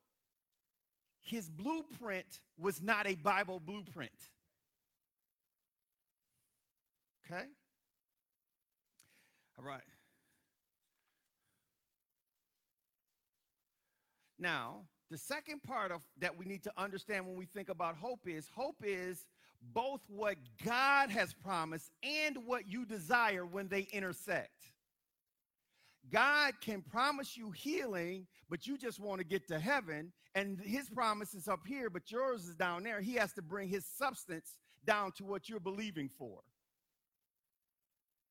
[1.21, 4.11] his blueprint was not a Bible blueprint.
[7.25, 7.45] Okay?
[9.57, 9.81] All right.
[14.39, 18.21] Now, the second part of that we need to understand when we think about hope
[18.25, 19.25] is hope is
[19.73, 20.35] both what
[20.65, 24.72] God has promised and what you desire when they intersect.
[26.11, 30.89] God can promise you healing, but you just want to get to heaven, and his
[30.89, 33.01] promise is up here, but yours is down there.
[33.01, 36.39] He has to bring his substance down to what you're believing for.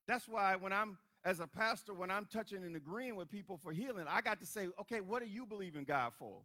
[0.06, 3.72] That's why when I'm as a pastor, when I'm touching and agreeing with people for
[3.72, 6.40] healing, I got to say, okay, what are you believing God for?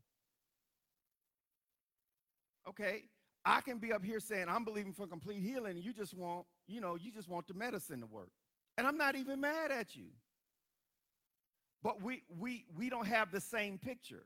[2.69, 3.03] Okay,
[3.43, 6.45] I can be up here saying I'm believing for complete healing, and you just want,
[6.67, 8.29] you know, you just want the medicine to work.
[8.77, 10.07] And I'm not even mad at you.
[11.83, 14.23] But we we we don't have the same picture.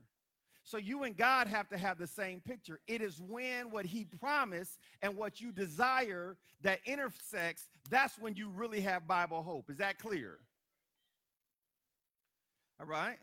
[0.64, 2.78] So you and God have to have the same picture.
[2.86, 8.48] It is when what he promised and what you desire that intersects, that's when you
[8.48, 9.70] really have Bible hope.
[9.70, 10.38] Is that clear?
[12.80, 13.18] All right.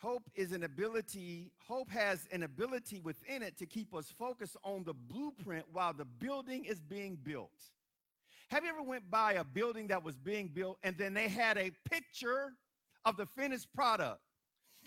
[0.00, 4.84] Hope is an ability, hope has an ability within it to keep us focused on
[4.84, 7.50] the blueprint while the building is being built.
[8.50, 11.58] Have you ever went by a building that was being built and then they had
[11.58, 12.54] a picture
[13.04, 14.20] of the finished product?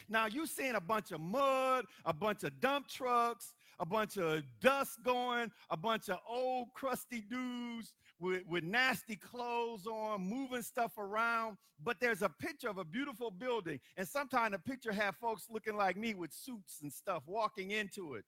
[0.10, 4.42] Now you seeing a bunch of mud, a bunch of dump trucks, a bunch of
[4.62, 10.98] dust going, a bunch of old crusty dudes with, with nasty clothes on, moving stuff
[10.98, 11.58] around.
[11.84, 13.80] But there's a picture of a beautiful building.
[13.96, 18.16] And sometimes the picture have folks looking like me with suits and stuff walking into
[18.16, 18.26] it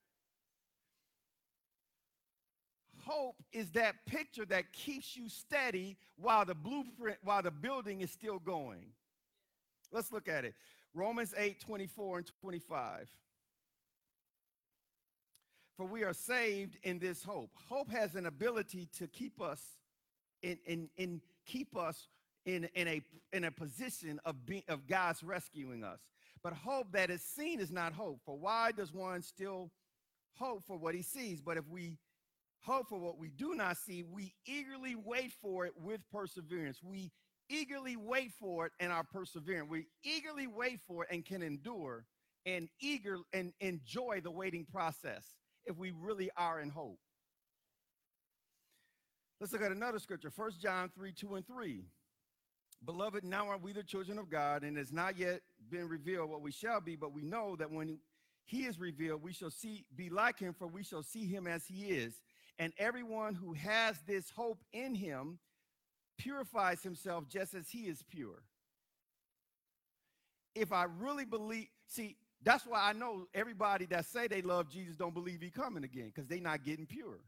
[3.06, 8.10] hope is that picture that keeps you steady while the blueprint, while the building is
[8.10, 8.86] still going.
[9.92, 10.54] Let's look at it.
[10.94, 13.08] Romans 8 24 and 25.
[15.76, 17.50] For we are saved in this hope.
[17.68, 19.60] Hope has an ability to keep us
[20.42, 22.08] in, in, in keep us
[22.46, 23.02] in, in, a,
[23.32, 25.98] in a position of, be, of God's rescuing us.
[26.44, 28.20] But hope that is seen is not hope.
[28.24, 29.70] For why does one still
[30.36, 31.40] hope for what he sees.
[31.40, 31.98] But if we
[32.64, 36.80] hope for what we do not see, we eagerly wait for it with perseverance.
[36.82, 37.12] We
[37.48, 39.68] eagerly wait for it and are persevering.
[39.68, 42.04] We eagerly wait for it and can endure
[42.46, 45.24] and eager and enjoy the waiting process
[45.66, 46.98] if we really are in hope.
[49.40, 51.84] Let's look at another scripture, First John 3 2 and 3.
[52.84, 55.40] Beloved, now are we the children of God, and it's not yet
[55.70, 57.98] been revealed what we shall be, but we know that when
[58.44, 61.64] he is revealed, we shall see be like him, for we shall see him as
[61.66, 62.20] he is.
[62.58, 65.38] And everyone who has this hope in him
[66.18, 68.42] purifies himself just as he is pure.
[70.54, 74.96] If I really believe, see, that's why I know everybody that say they love Jesus
[74.96, 77.18] don't believe he coming again, because they're not getting pure.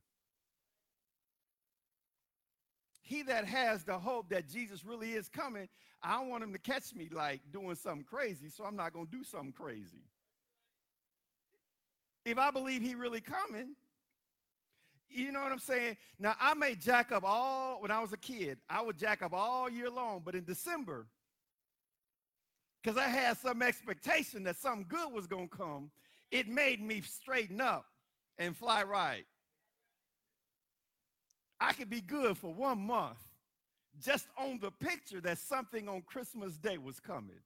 [3.03, 5.68] He that has the hope that Jesus really is coming,
[6.03, 9.07] I don't want him to catch me like doing something crazy, so I'm not going
[9.07, 10.05] to do something crazy.
[12.24, 13.74] If I believe he really coming,
[15.09, 15.96] you know what I'm saying?
[16.18, 19.32] Now, I may jack up all, when I was a kid, I would jack up
[19.32, 21.07] all year long, but in December,
[22.82, 25.90] because I had some expectation that something good was to come,
[26.30, 27.86] it made me straighten up
[28.38, 29.24] and fly right.
[31.61, 33.18] I could be good for one month
[34.04, 37.40] just on the picture that something on Christmas Day was coming.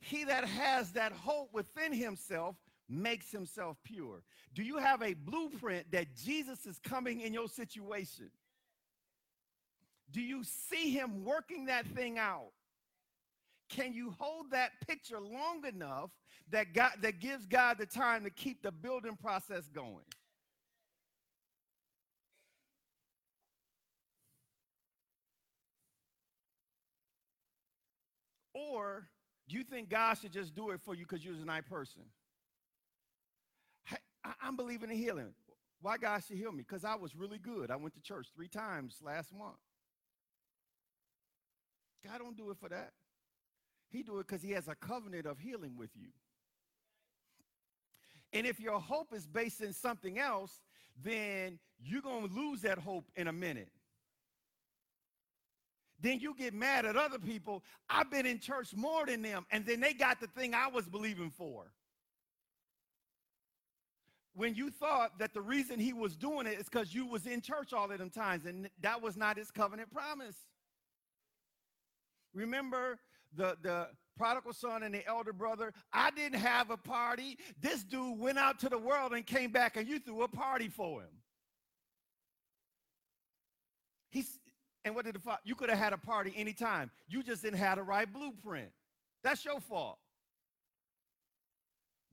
[0.00, 2.56] He that has that hope within himself
[2.88, 4.22] makes himself pure.
[4.54, 8.30] Do you have a blueprint that Jesus is coming in your situation?
[10.10, 12.52] Do you see him working that thing out?
[13.68, 16.10] Can you hold that picture long enough
[16.50, 20.04] that God that gives God the time to keep the building process going?
[28.52, 29.08] Or
[29.48, 32.02] do you think God should just do it for you because you're a nice person?
[34.24, 35.34] I, am believing in healing.
[35.80, 36.64] Why God should heal me?
[36.66, 37.70] Because I was really good.
[37.70, 39.56] I went to church three times last month.
[42.06, 42.92] God don't do it for that.
[43.90, 46.08] He do it because he has a covenant of healing with you.
[48.32, 50.60] And if your hope is based in something else,
[51.02, 53.68] then you're going to lose that hope in a minute.
[56.00, 57.62] Then you get mad at other people.
[57.88, 60.86] I've been in church more than them, and then they got the thing I was
[60.86, 61.66] believing for
[64.34, 67.40] when you thought that the reason he was doing it is because you was in
[67.40, 70.36] church all of them times and that was not his covenant promise.
[72.34, 72.98] Remember
[73.36, 75.72] the the prodigal son and the elder brother?
[75.92, 77.38] I didn't have a party.
[77.60, 80.68] This dude went out to the world and came back and you threw a party
[80.68, 81.08] for him.
[84.10, 84.38] He's
[84.84, 86.90] and what did the you could have had a party anytime.
[87.08, 88.70] You just didn't have the right blueprint.
[89.22, 89.98] That's your fault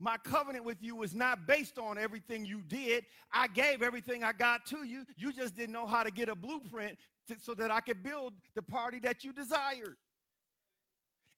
[0.02, 3.04] my covenant with you was not based on everything you did.
[3.32, 5.04] I gave everything I got to you.
[5.16, 6.98] You just didn't know how to get a blueprint
[7.28, 9.96] to, so that I could build the party that you desired.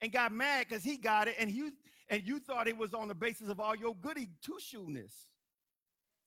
[0.00, 1.72] And got mad because he got it and you
[2.08, 5.12] and you thought it was on the basis of all your goody two-shoeness.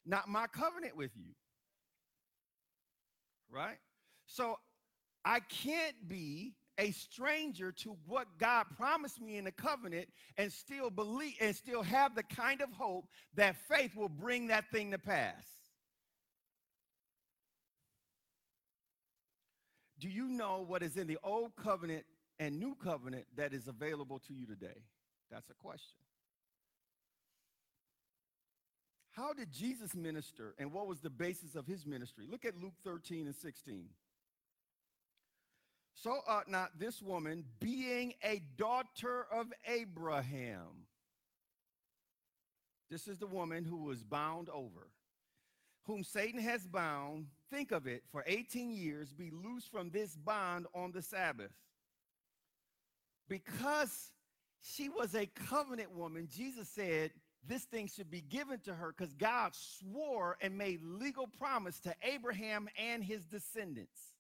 [0.06, 1.34] Not my covenant with you.
[3.52, 3.78] Right?
[4.28, 4.58] So
[5.26, 10.08] I can't be a stranger to what God promised me in the covenant
[10.38, 14.70] and still believe and still have the kind of hope that faith will bring that
[14.72, 15.44] thing to pass.
[20.00, 22.06] Do you know what is in the old covenant
[22.40, 24.84] and new covenant that is available to you today?
[25.32, 25.98] That's a question.
[29.12, 32.26] How did Jesus minister and what was the basis of his ministry?
[32.30, 33.86] Look at Luke 13 and 16.
[36.04, 40.86] So ought not this woman, being a daughter of Abraham,
[42.92, 44.92] this is the woman who was bound over,
[45.86, 50.68] whom Satan has bound, think of it, for 18 years, be loosed from this bond
[50.76, 51.52] on the Sabbath.
[53.28, 54.12] Because
[54.62, 57.10] she was a covenant woman, Jesus said
[57.48, 61.96] this thing should be given to her because God swore and made legal promise to
[62.04, 64.14] Abraham and his descendants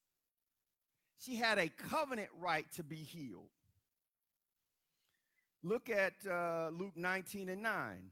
[1.20, 3.50] she had a covenant right to be healed.
[5.64, 8.12] Look at uh, Luke 19 and 9.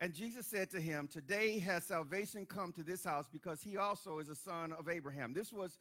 [0.00, 4.18] And Jesus said to him, Today has salvation come to this house because he also
[4.18, 5.32] is a son of Abraham.
[5.32, 5.78] This was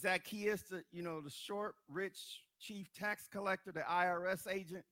[0.00, 4.84] Zacchaeus, the, you know, the short, rich chief tax collector, the IRS agent,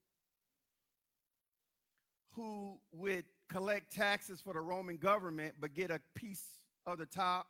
[2.32, 6.44] who would collect taxes for the Roman government but get a piece
[6.86, 7.46] of the top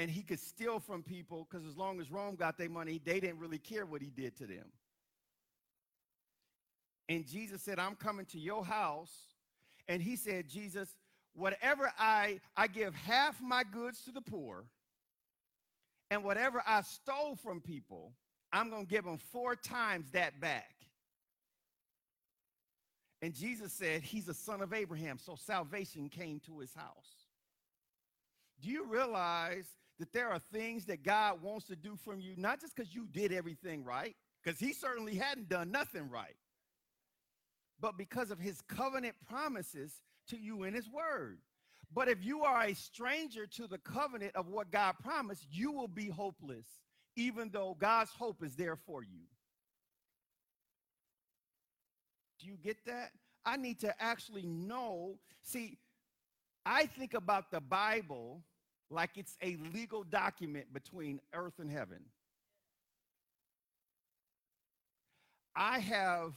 [0.00, 3.20] and he could steal from people because as long as Rome got their money, they
[3.20, 4.64] didn't really care what he did to them.
[7.10, 9.12] And Jesus said, I'm coming to your house.
[9.88, 10.88] And he said, Jesus,
[11.34, 14.64] whatever I I give half my goods to the poor,
[16.10, 18.14] and whatever I stole from people,
[18.54, 20.76] I'm going to give them four times that back.
[23.20, 27.26] And Jesus said, He's a son of Abraham, so salvation came to his house.
[28.62, 29.66] Do you realize
[30.00, 33.06] that there are things that God wants to do from you, not just because you
[33.10, 36.36] did everything right, because He certainly hadn't done nothing right,
[37.80, 41.38] but because of His covenant promises to you in His word.
[41.92, 45.88] But if you are a stranger to the covenant of what God promised, you will
[45.88, 46.66] be hopeless,
[47.16, 49.22] even though God's hope is there for you.
[52.40, 53.10] Do you get that?
[53.44, 55.16] I need to actually know.
[55.42, 55.78] See,
[56.64, 58.42] I think about the Bible
[58.90, 62.00] like it's a legal document between earth and heaven.
[65.54, 66.32] I have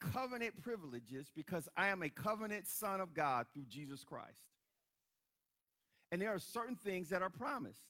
[0.00, 4.40] covenant privileges because I am a covenant son of God through Jesus Christ.
[6.12, 7.80] And there are certain things that are promised.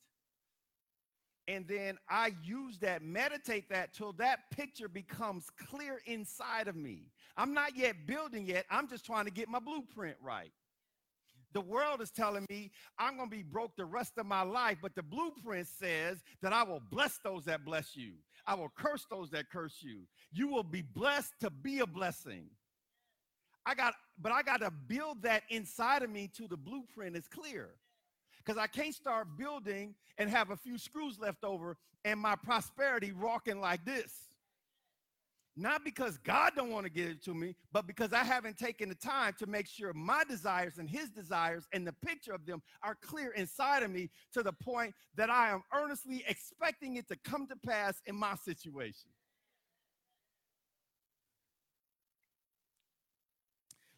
[1.49, 7.11] And then I use that, meditate that till that picture becomes clear inside of me.
[7.37, 8.67] I'm not yet building yet.
[8.71, 10.53] I'm just trying to get my blueprint right.
[11.57, 14.77] The world is telling me I'm going to be broke the rest of my life,
[14.83, 18.13] but the blueprint says that I will bless those that bless you.
[18.47, 20.03] I will curse those that curse you.
[20.31, 22.51] You will be blessed to be a blessing.
[23.65, 27.27] I got, but I got to build that inside of me till the blueprint is
[27.27, 27.71] clear
[28.45, 33.13] because I can't start building and have a few screws left over and my prosperity
[33.13, 34.13] rocking like this.
[35.59, 38.91] Not because God don't want to give it to me, but because I haven't taken
[38.91, 42.63] the time to make sure my desires and his desires and the picture of them
[42.83, 47.17] are clear inside of me to the point that I am earnestly expecting it to
[47.17, 49.09] come to pass in my situation.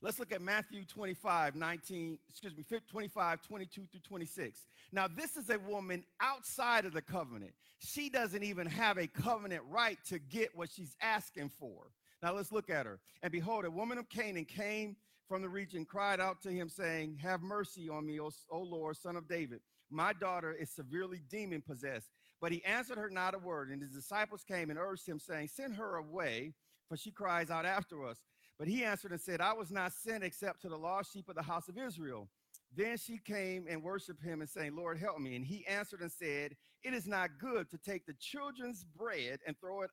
[0.00, 4.60] Let's look at Matthew 25, 19, excuse me, 25, 22 through 26.
[4.92, 7.52] Now, this is a woman outside of the covenant.
[7.80, 11.90] She doesn't even have a covenant right to get what she's asking for.
[12.22, 13.00] Now, let's look at her.
[13.24, 14.96] And behold, a woman of Canaan came
[15.28, 18.96] from the region, cried out to him, saying, Have mercy on me, O, o Lord,
[18.96, 19.60] son of David.
[19.90, 22.10] My daughter is severely demon possessed.
[22.40, 23.70] But he answered her not a word.
[23.70, 26.54] And his disciples came and urged him, saying, Send her away,
[26.88, 28.18] for she cries out after us.
[28.58, 31.36] But he answered and said, I was not sent except to the lost sheep of
[31.36, 32.28] the house of Israel.
[32.74, 35.36] Then she came and worshiped him and saying, Lord, help me.
[35.36, 39.58] And he answered and said, It is not good to take the children's bread and
[39.58, 39.90] throw it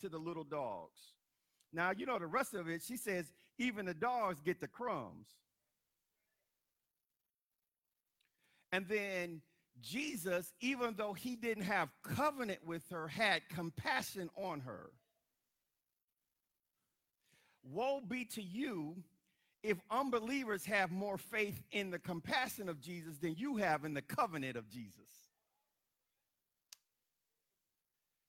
[0.00, 0.98] to the little dogs.
[1.72, 2.82] Now, you know the rest of it.
[2.82, 5.28] She says, Even the dogs get the crumbs.
[8.72, 9.40] And then
[9.80, 14.90] Jesus, even though he didn't have covenant with her, had compassion on her.
[17.62, 18.96] Woe be to you
[19.62, 24.02] if unbelievers have more faith in the compassion of Jesus than you have in the
[24.02, 24.94] covenant of Jesus.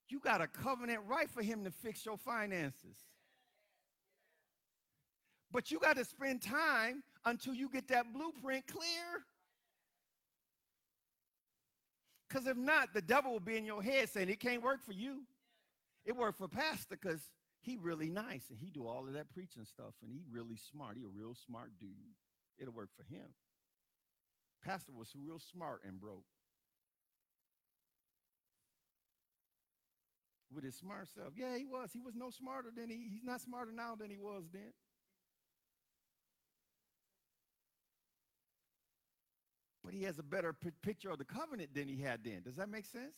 [0.10, 2.98] You got a covenant right for him to fix your finances.
[5.52, 9.24] But you got to spend time until you get that blueprint clear.
[12.28, 14.94] Because if not, the devil will be in your head saying it can't work for
[14.94, 15.24] you.
[16.06, 17.22] It worked for pastor because
[17.62, 20.97] he really nice and he do all of that preaching stuff and he really smart.
[20.97, 22.16] He a real smart dude.
[22.57, 23.28] It'll work for him.
[24.64, 26.26] Pastor was real smart and broke.
[30.53, 31.34] With his smart self.
[31.36, 31.91] Yeah, he was.
[31.93, 34.74] He was no smarter than he, he's not smarter now than he was then.
[39.84, 42.41] But he has a better p- picture of the covenant than he had then.
[42.43, 43.16] Does that make sense?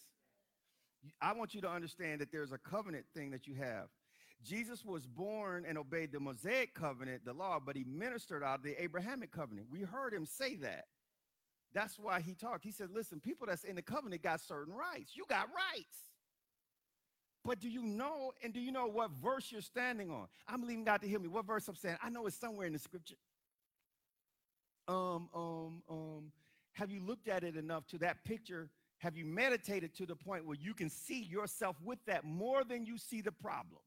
[1.22, 3.88] I want you to understand that there's a covenant thing that you have.
[4.44, 8.64] Jesus was born and obeyed the Mosaic covenant, the law, but he ministered out of
[8.64, 9.68] the Abrahamic covenant.
[9.70, 10.86] We heard him say that.
[11.74, 12.64] That's why he talked.
[12.64, 15.14] He said, listen, people that's in the covenant got certain rights.
[15.16, 15.98] You got rights.
[17.44, 20.28] But do you know, and do you know what verse you're standing on?
[20.48, 21.28] I'm leaving God to hear me.
[21.28, 21.98] What verse I'm saying?
[22.04, 23.16] I know it's somewhere in the scripture.
[24.88, 26.32] Um, um, um,
[26.74, 28.70] have you looked at it enough to that picture?
[29.00, 32.86] Have you meditated to the point where you can see yourself with that more than
[32.86, 33.80] you see the problem?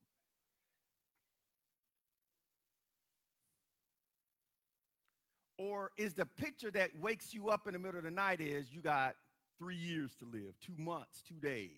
[5.64, 8.70] Or is the picture that wakes you up in the middle of the night is
[8.70, 9.14] you got
[9.58, 11.70] three years to live, two months, two days?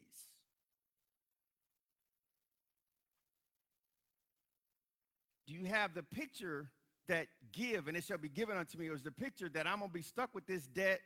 [5.46, 6.68] Do you have the picture
[7.06, 9.78] that give and it shall be given unto me, or is the picture that I'm
[9.78, 11.00] going to be stuck with this debt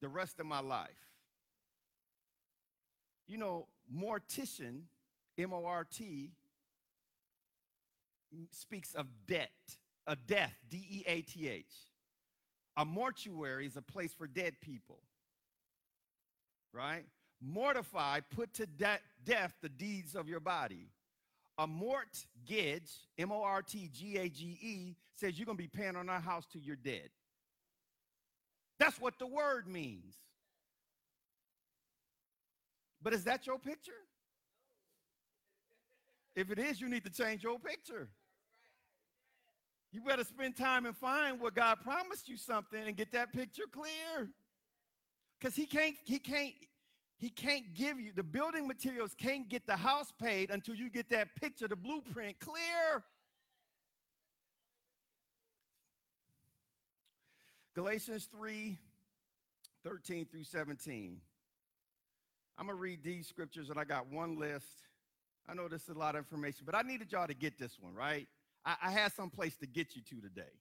[0.00, 0.88] the rest of my life?
[3.28, 4.84] You know, mortician,
[5.36, 6.30] M O R T,
[8.52, 9.50] speaks of debt,
[10.06, 11.66] a death, D E A T H.
[12.76, 14.98] A mortuary is a place for dead people,
[16.72, 17.04] right?
[17.40, 20.88] Mortify, put to de- death the deeds of your body.
[21.58, 22.06] A mort
[22.46, 25.96] mortgage, M O R T G A G E, says you're going to be paying
[25.96, 27.10] on our house till you're dead.
[28.78, 30.16] That's what the word means.
[33.02, 33.92] But is that your picture?
[36.34, 38.08] If it is, you need to change your picture.
[39.92, 43.64] You better spend time and find where God promised you something and get that picture
[43.70, 44.30] clear.
[45.38, 46.54] Because he can't, he can't,
[47.18, 51.10] he can't give you the building materials can't get the house paid until you get
[51.10, 53.04] that picture, the blueprint clear.
[57.74, 58.78] Galatians 3
[59.84, 61.16] 13 through 17.
[62.56, 64.82] I'm going to read these scriptures, and I got one list.
[65.48, 67.78] I know this is a lot of information, but I needed y'all to get this
[67.80, 68.28] one, right?
[68.64, 70.52] I, I had some place to get you to today.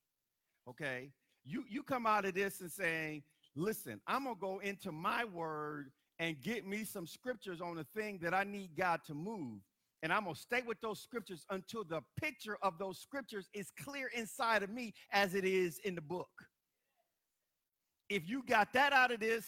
[0.69, 1.11] Okay?
[1.43, 3.23] You, you come out of this and saying,
[3.55, 8.19] listen, I'm to go into my word and get me some scriptures on the thing
[8.21, 9.59] that I need God to move.
[10.03, 14.09] And I'm to stay with those scriptures until the picture of those scriptures is clear
[14.15, 16.29] inside of me as it is in the book.
[18.09, 19.45] If you got that out of this,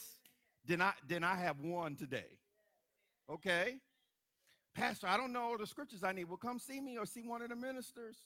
[0.66, 2.38] then I then I have one today.
[3.30, 3.76] Okay?
[4.76, 6.26] Pastor, I don't know all the scriptures I need.
[6.26, 8.18] Well, come see me or see one of the ministers.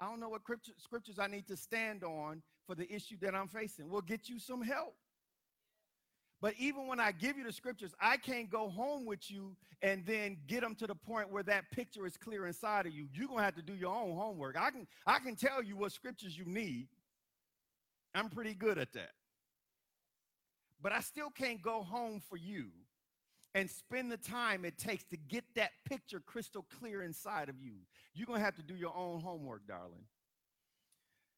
[0.00, 0.42] I don't know what
[0.78, 3.90] scriptures I need to stand on for the issue that I'm facing.
[3.90, 4.94] We'll get you some help.
[6.40, 10.06] But even when I give you the scriptures, I can't go home with you and
[10.06, 13.08] then get them to the point where that picture is clear inside of you.
[13.12, 14.56] You're gonna have to do your own homework.
[14.58, 16.88] I can I can tell you what scriptures you need.
[18.14, 19.12] I'm pretty good at that.
[20.82, 22.68] But I still can't go home for you
[23.54, 27.72] and spend the time it takes to get that picture crystal clear inside of you.
[28.14, 30.04] You're going to have to do your own homework, darling.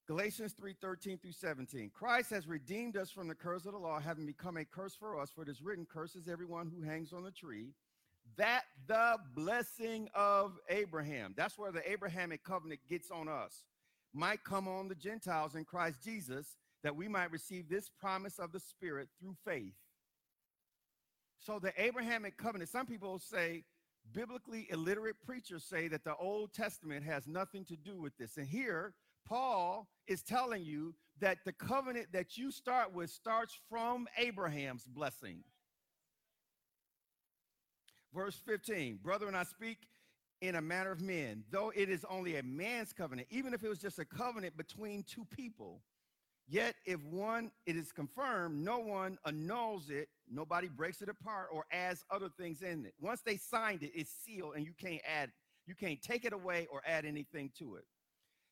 [0.09, 1.91] Galatians 3 13 through 17.
[1.95, 5.19] Christ has redeemed us from the curse of the law, having become a curse for
[5.19, 7.69] us, for it is written, Curses everyone who hangs on the tree,
[8.37, 13.65] that the blessing of Abraham, that's where the Abrahamic covenant gets on us,
[14.13, 18.51] might come on the Gentiles in Christ Jesus, that we might receive this promise of
[18.51, 19.75] the Spirit through faith.
[21.45, 23.65] So the Abrahamic covenant, some people say,
[24.13, 28.37] biblically illiterate preachers say that the Old Testament has nothing to do with this.
[28.37, 28.95] And here,
[29.27, 35.43] Paul is telling you that the covenant that you start with starts from Abraham's blessing.
[38.15, 39.79] Verse 15, brethren, I speak
[40.41, 43.69] in a manner of men, though it is only a man's covenant, even if it
[43.69, 45.81] was just a covenant between two people,
[46.49, 51.65] Yet, if one it is confirmed, no one annuls it, nobody breaks it apart or
[51.73, 52.95] adds other things in it.
[53.01, 55.31] Once they signed it, it's sealed, and you can't add,
[55.67, 57.85] you can't take it away or add anything to it.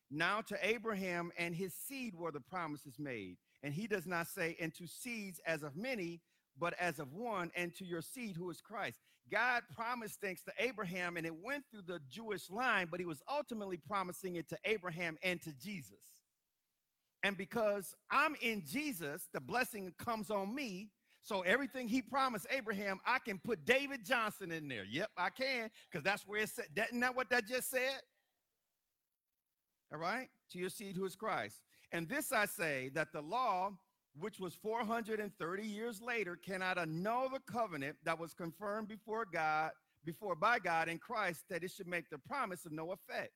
[0.09, 3.37] Now to Abraham and his seed were the promises made.
[3.63, 6.21] And he does not say, and to seeds as of many,
[6.59, 8.99] but as of one, and to your seed who is Christ.
[9.31, 13.21] God promised things to Abraham, and it went through the Jewish line, but he was
[13.31, 15.99] ultimately promising it to Abraham and to Jesus.
[17.23, 20.89] And because I'm in Jesus, the blessing comes on me.
[21.23, 24.85] So everything he promised Abraham, I can put David Johnson in there.
[24.89, 26.65] Yep, I can, because that's where it said.
[26.75, 28.01] Isn't that what that just said?
[29.93, 31.57] All right, to your seed who is Christ.
[31.91, 33.71] And this I say that the law,
[34.17, 39.71] which was 430 years later, cannot annul the covenant that was confirmed before God,
[40.05, 43.31] before by God in Christ, that it should make the promise of no effect.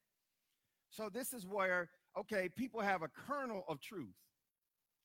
[0.89, 4.15] So this is where okay, people have a kernel of truth.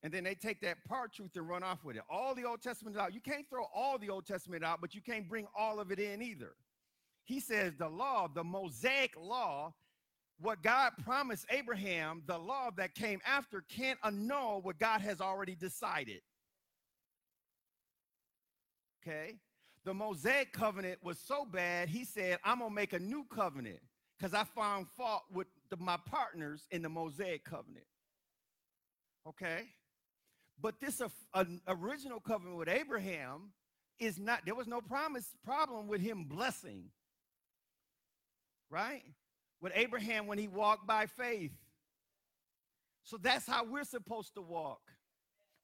[0.03, 2.03] And then they take that part truth and run off with it.
[2.09, 3.13] All the Old Testament out.
[3.13, 5.99] You can't throw all the Old Testament out, but you can't bring all of it
[5.99, 6.55] in either.
[7.25, 9.75] He says the law, the Mosaic law,
[10.41, 15.55] what God promised Abraham, the law that came after, can't annul what God has already
[15.55, 16.23] decided.
[19.07, 19.35] Okay?
[19.85, 23.81] The Mosaic covenant was so bad, he said, I'm going to make a new covenant
[24.21, 27.87] because I found fault with the, my partners in the Mosaic covenant.
[29.27, 29.63] Okay?
[30.61, 33.53] But this uh, original covenant with Abraham
[33.99, 36.85] is not, there was no promise problem with him blessing.
[38.69, 39.03] Right?
[39.63, 41.53] With Abraham when he walked by faith.
[43.05, 44.81] So that's how we're supposed to walk.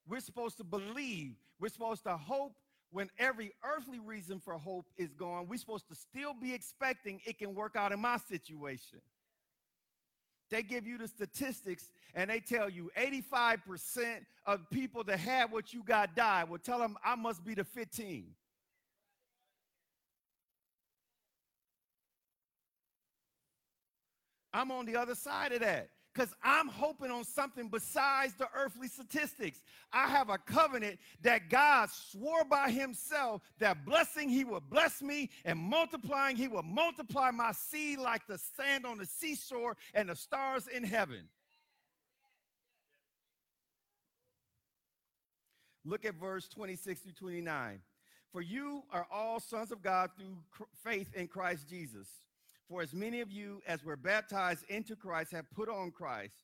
[0.08, 1.34] We're supposed to believe.
[1.60, 2.54] We're supposed to hope
[2.96, 7.38] when every earthly reason for hope is gone, we're supposed to still be expecting it
[7.38, 9.02] can work out in my situation.
[10.50, 15.74] They give you the statistics and they tell you 85% of people that had what
[15.74, 16.48] you got died.
[16.48, 18.28] Well, tell them I must be the 15.
[24.54, 28.88] I'm on the other side of that because I'm hoping on something besides the earthly
[28.88, 29.60] statistics.
[29.92, 35.28] I have a covenant that God swore by himself that blessing he will bless me
[35.44, 40.16] and multiplying he will multiply my seed like the sand on the seashore and the
[40.16, 41.28] stars in heaven.
[45.84, 47.80] Look at verse 26 through 29.
[48.32, 50.36] For you are all sons of God through
[50.82, 52.08] faith in Christ Jesus.
[52.68, 56.34] For as many of you as were baptized into Christ have put on Christ.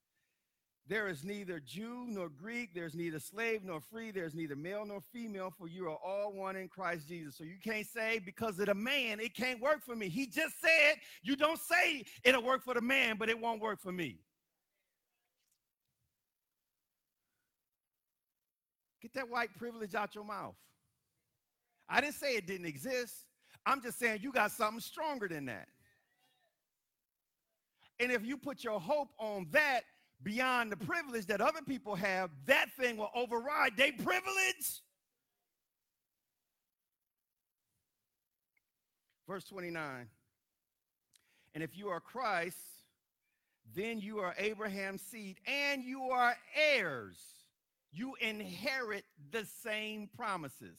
[0.89, 5.01] There is neither Jew nor Greek, there's neither slave nor free, there's neither male nor
[5.13, 7.37] female, for you are all one in Christ Jesus.
[7.37, 10.09] So you can't say because of the man, it can't work for me.
[10.09, 13.81] He just said, you don't say it'll work for the man, but it won't work
[13.81, 14.19] for me.
[19.01, 20.55] Get that white privilege out your mouth.
[21.89, 23.15] I didn't say it didn't exist.
[23.65, 25.69] I'm just saying you got something stronger than that.
[28.03, 29.83] And if you put your hope on that
[30.25, 34.83] beyond the privilege that other people have, that thing will override their privilege.
[39.29, 40.09] Verse 29.
[41.55, 42.57] And if you are Christ,
[43.73, 47.19] then you are Abraham's seed and you are heirs.
[47.93, 50.79] You inherit the same promises.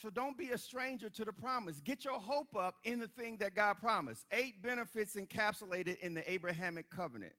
[0.00, 1.80] So don't be a stranger to the promise.
[1.84, 4.24] Get your hope up in the thing that God promised.
[4.32, 7.34] Eight benefits encapsulated in the Abrahamic covenant.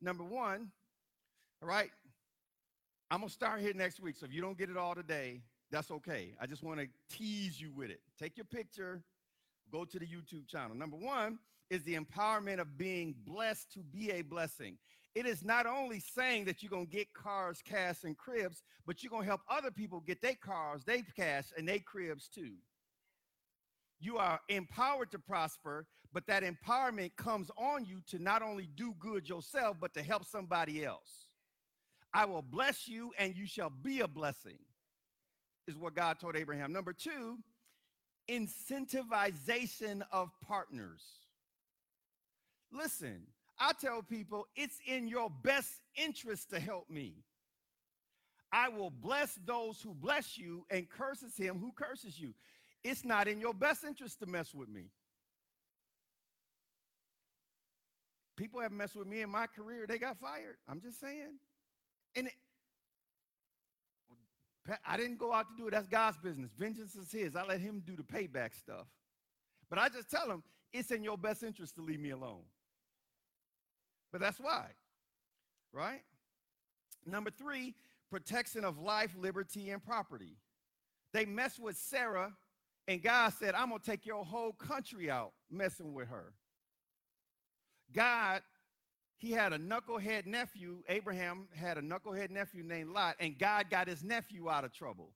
[0.00, 0.70] Number one,
[1.62, 1.90] all right,
[3.10, 4.16] I'm going to start here next week.
[4.16, 6.34] So if you don't get it all today, that's okay.
[6.40, 8.00] I just want to tease you with it.
[8.20, 9.02] Take your picture,
[9.72, 10.76] go to the YouTube channel.
[10.76, 11.38] Number one
[11.70, 14.76] is the empowerment of being blessed to be a blessing
[15.14, 19.02] it is not only saying that you're going to get cars, cash, and cribs, but
[19.02, 22.54] you're going to help other people get their cars, their cash, and their cribs too.
[24.00, 28.94] You are empowered to prosper, but that empowerment comes on you to not only do
[28.98, 31.28] good yourself, but to help somebody else.
[32.12, 34.58] I will bless you, and you shall be a blessing,
[35.66, 36.72] is what God told Abraham.
[36.72, 37.38] Number two,
[38.28, 41.02] incentivization of partners.
[42.72, 43.22] Listen,
[43.58, 47.14] I tell people it's in your best interest to help me.
[48.52, 52.34] I will bless those who bless you and curses him who curses you.
[52.82, 54.90] It's not in your best interest to mess with me.
[58.36, 60.56] People have messed with me in my career, they got fired.
[60.68, 61.38] I'm just saying.
[62.16, 62.32] And it,
[64.86, 65.72] I didn't go out to do it.
[65.72, 66.50] That's God's business.
[66.58, 67.36] Vengeance is his.
[67.36, 68.86] I let him do the payback stuff.
[69.68, 70.42] But I just tell him
[70.72, 72.42] it's in your best interest to leave me alone.
[74.14, 74.66] But that's why,
[75.72, 76.02] right?
[77.04, 77.74] Number three,
[78.12, 80.36] protection of life, liberty, and property.
[81.12, 82.32] They messed with Sarah,
[82.86, 86.32] and God said, I'm going to take your whole country out messing with her.
[87.92, 88.42] God,
[89.16, 90.84] he had a knucklehead nephew.
[90.88, 95.10] Abraham had a knucklehead nephew named Lot, and God got his nephew out of trouble.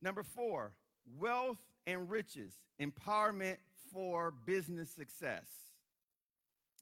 [0.00, 0.72] Number four,
[1.18, 3.58] wealth and riches, empowerment
[3.92, 5.44] for business success.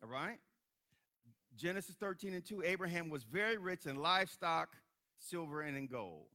[0.03, 0.39] All right?
[1.57, 4.77] Genesis 13 and 2 Abraham was very rich in livestock,
[5.19, 6.27] silver, and in gold.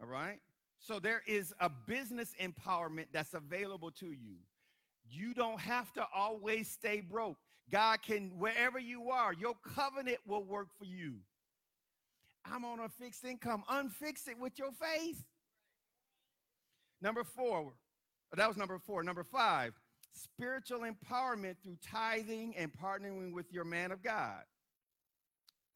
[0.00, 0.40] All right?
[0.78, 4.36] So there is a business empowerment that's available to you.
[5.08, 7.38] You don't have to always stay broke.
[7.70, 11.14] God can, wherever you are, your covenant will work for you.
[12.44, 13.64] I'm on a fixed income.
[13.70, 15.24] Unfix it with your faith.
[17.02, 17.72] Number four,
[18.36, 19.02] that was number four.
[19.02, 19.74] Number five,
[20.16, 24.42] spiritual empowerment through tithing and partnering with your man of God.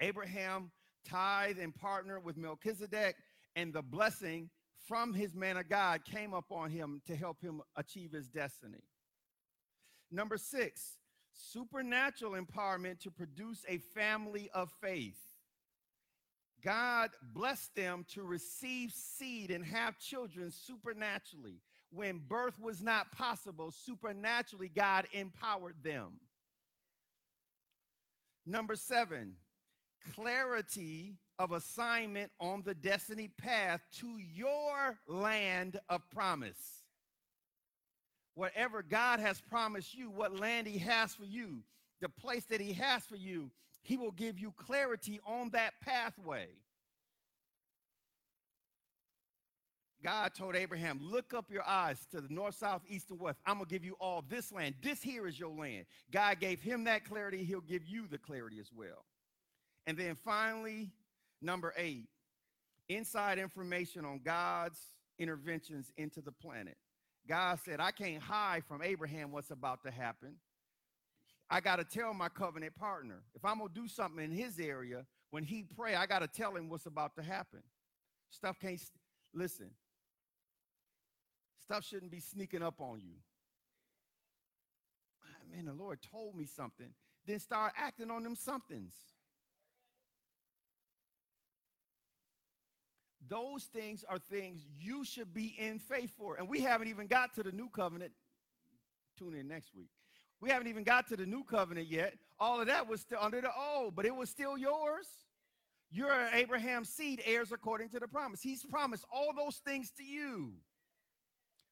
[0.00, 0.70] Abraham
[1.08, 3.16] tithed and partnered with Melchizedek,
[3.56, 4.50] and the blessing
[4.86, 8.84] from his man of God came upon him to help him achieve his destiny.
[10.10, 10.96] Number six,
[11.32, 15.18] supernatural empowerment to produce a family of faith.
[16.62, 21.60] God blessed them to receive seed and have children supernaturally
[21.92, 26.20] when birth was not possible, supernaturally, God empowered them.
[28.46, 29.34] Number seven,
[30.14, 36.84] clarity of assignment on the destiny path to your land of promise.
[38.34, 41.62] Whatever God has promised you, what land He has for you,
[42.00, 43.50] the place that He has for you,
[43.82, 46.48] He will give you clarity on that pathway.
[50.02, 53.38] God told Abraham, look up your eyes to the north, south, east, and west.
[53.44, 54.74] I'm going to give you all this land.
[54.82, 55.84] This here is your land.
[56.10, 57.44] God gave him that clarity.
[57.44, 59.04] He'll give you the clarity as well.
[59.86, 60.90] And then finally,
[61.42, 62.08] number eight,
[62.88, 64.78] inside information on God's
[65.18, 66.76] interventions into the planet.
[67.28, 70.36] God said, I can't hide from Abraham what's about to happen.
[71.50, 73.22] I got to tell my covenant partner.
[73.34, 76.28] If I'm going to do something in his area, when he pray, I got to
[76.28, 77.60] tell him what's about to happen.
[78.30, 78.80] Stuff can't,
[79.34, 79.70] listen,
[81.60, 83.14] stuff shouldn't be sneaking up on you.
[85.22, 86.88] Ah, man, the Lord told me something.
[87.26, 88.94] Then start acting on them somethings.
[93.28, 96.36] Those things are things you should be in faith for.
[96.36, 98.10] And we haven't even got to the new covenant.
[99.16, 99.90] Tune in next week.
[100.40, 102.14] We haven't even got to the new covenant yet.
[102.40, 105.06] All of that was still under the old, but it was still yours.
[105.92, 108.40] You're Abraham's seed, heirs according to the promise.
[108.40, 110.54] He's promised all those things to you.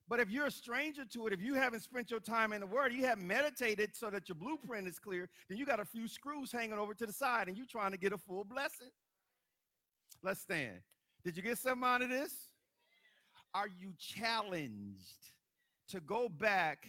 [0.08, 2.66] But if you're a stranger to it, if you haven't spent your time in the
[2.66, 6.08] Word, you haven't meditated so that your blueprint is clear, then you got a few
[6.08, 8.88] screws hanging over to the side and you're trying to get a full blessing.
[10.22, 10.78] Let's stand.
[11.24, 12.32] Did you get something out of this?
[13.54, 15.32] Are you challenged
[15.88, 16.86] to go back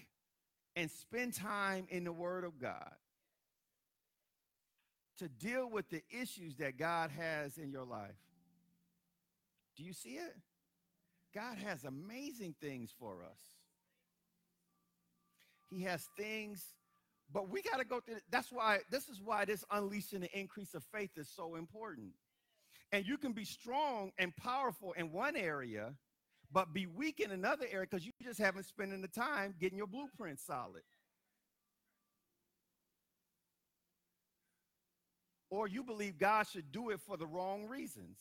[0.75, 2.93] and spend time in the Word of God
[5.17, 8.15] to deal with the issues that God has in your life?
[9.75, 10.35] Do you see it?
[11.33, 13.39] God has amazing things for us.
[15.69, 16.63] He has things,
[17.31, 18.15] but we got to go through.
[18.31, 22.13] That's why this is why this unleashing the increase of faith is so important.
[22.91, 25.93] And you can be strong and powerful in one area,
[26.51, 29.87] but be weak in another area because you just haven't spent the time getting your
[29.87, 30.81] blueprint solid.
[35.51, 38.17] Or you believe God should do it for the wrong reasons.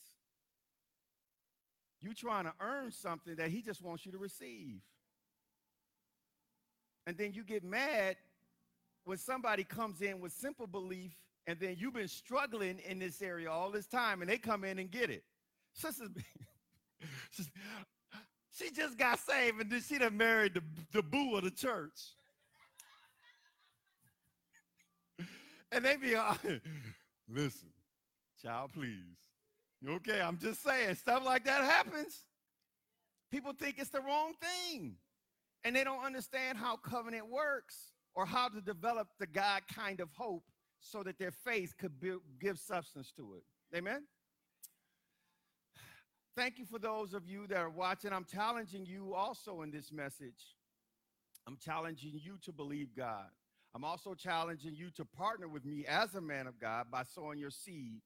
[2.00, 4.80] You trying to earn something that he just wants you to receive.
[7.06, 8.16] And then you get mad
[9.04, 13.50] when somebody comes in with simple belief and then you've been struggling in this area
[13.50, 15.24] all this time and they come in and get it.
[15.72, 16.04] Sister,
[18.52, 21.98] she just got saved and then she done married the, the boo of the church.
[25.70, 26.14] And they be,
[27.28, 27.68] listen,
[28.42, 29.27] child, please.
[29.86, 32.24] Okay, I'm just saying, stuff like that happens.
[33.30, 34.96] People think it's the wrong thing.
[35.64, 40.08] And they don't understand how covenant works or how to develop the God kind of
[40.12, 40.44] hope
[40.80, 43.76] so that their faith could be, give substance to it.
[43.76, 44.04] Amen?
[46.36, 48.12] Thank you for those of you that are watching.
[48.12, 50.56] I'm challenging you also in this message.
[51.46, 53.26] I'm challenging you to believe God.
[53.74, 57.38] I'm also challenging you to partner with me as a man of God by sowing
[57.38, 58.00] your seed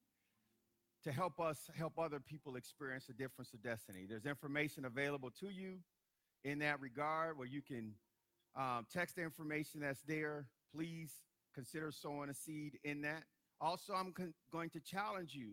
[1.03, 4.05] to help us help other people experience the difference of destiny.
[4.07, 5.79] There's information available to you
[6.43, 7.93] in that regard where you can
[8.55, 10.45] um, text the information that's there.
[10.73, 11.11] Please
[11.53, 13.23] consider sowing a seed in that.
[13.59, 14.13] Also, I'm
[14.51, 15.51] going to challenge you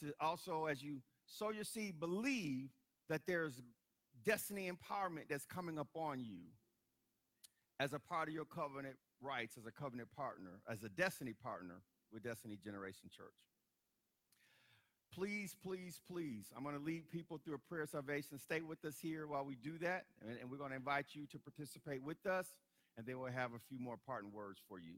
[0.00, 2.70] to also, as you sow your seed, believe
[3.08, 3.62] that there's
[4.24, 6.40] destiny empowerment that's coming upon you
[7.80, 11.82] as a part of your covenant rights, as a covenant partner, as a destiny partner
[12.12, 13.34] with Destiny Generation Church.
[15.18, 18.38] Please, please, please, I'm going to lead people through a prayer of salvation.
[18.38, 21.26] Stay with us here while we do that, and, and we're going to invite you
[21.32, 22.46] to participate with us
[22.98, 24.94] and then we'll have a few more parting words for you.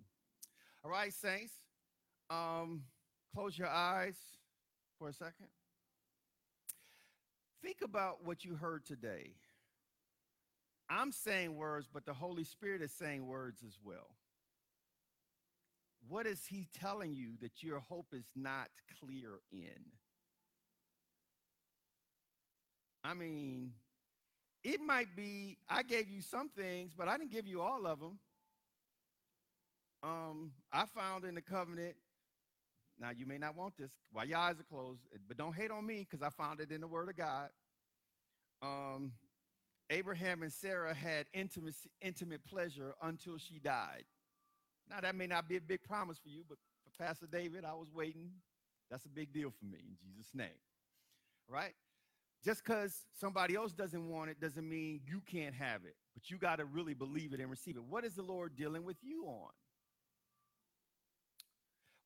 [0.83, 1.53] All right, saints,
[2.31, 2.85] um,
[3.35, 4.17] close your eyes
[4.99, 5.49] for a second.
[7.63, 9.33] Think about what you heard today.
[10.89, 14.17] I'm saying words, but the Holy Spirit is saying words as well.
[16.09, 19.93] What is He telling you that your hope is not clear in?
[23.03, 23.73] I mean,
[24.63, 28.01] it might be I gave you some things, but I didn't give you all of
[28.01, 28.19] them.
[30.03, 31.95] Um, I found in the covenant.
[32.99, 35.87] Now you may not want this while your eyes are closed, but don't hate on
[35.87, 37.49] me because I found it in the Word of God.
[38.63, 39.13] Um,
[39.89, 44.05] Abraham and Sarah had intimate intimate pleasure until she died.
[44.91, 47.73] Now that may not be a big promise for you, but for Pastor David, I
[47.73, 48.31] was waiting.
[48.91, 50.49] That's a big deal for me in Jesus' name.
[51.49, 51.75] Right?
[52.45, 56.39] Just because somebody else doesn't want it doesn't mean you can't have it, but you
[56.39, 57.85] got to really believe it and receive it.
[57.85, 59.51] What is the Lord dealing with you on?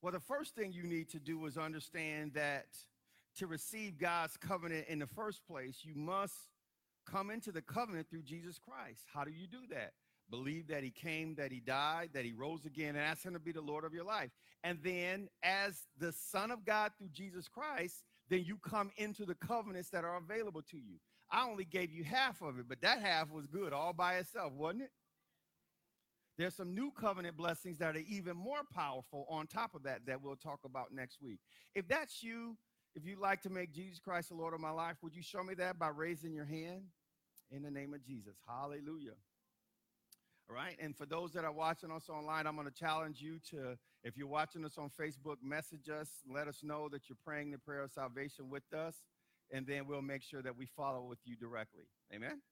[0.03, 2.67] Well, the first thing you need to do is understand that
[3.39, 6.35] to receive God's covenant in the first place, you must
[7.07, 9.05] come into the covenant through Jesus Christ.
[9.13, 9.93] How do you do that?
[10.31, 13.39] Believe that he came, that he died, that he rose again, and ask him to
[13.39, 14.31] be the Lord of your life.
[14.63, 19.35] And then, as the Son of God through Jesus Christ, then you come into the
[19.35, 20.97] covenants that are available to you.
[21.31, 24.53] I only gave you half of it, but that half was good all by itself,
[24.53, 24.91] wasn't it?
[26.37, 30.21] There's some new covenant blessings that are even more powerful on top of that that
[30.21, 31.39] we'll talk about next week.
[31.75, 32.57] If that's you,
[32.97, 35.43] if you'd like to make Jesus Christ the Lord of my life, would you show
[35.43, 36.83] me that by raising your hand?
[37.51, 38.35] In the name of Jesus.
[38.49, 39.15] Hallelujah.
[40.49, 40.77] All right.
[40.79, 44.17] And for those that are watching us online, I'm going to challenge you to, if
[44.17, 47.83] you're watching us on Facebook, message us, let us know that you're praying the prayer
[47.83, 48.95] of salvation with us,
[49.51, 51.85] and then we'll make sure that we follow with you directly.
[52.15, 52.43] Amen.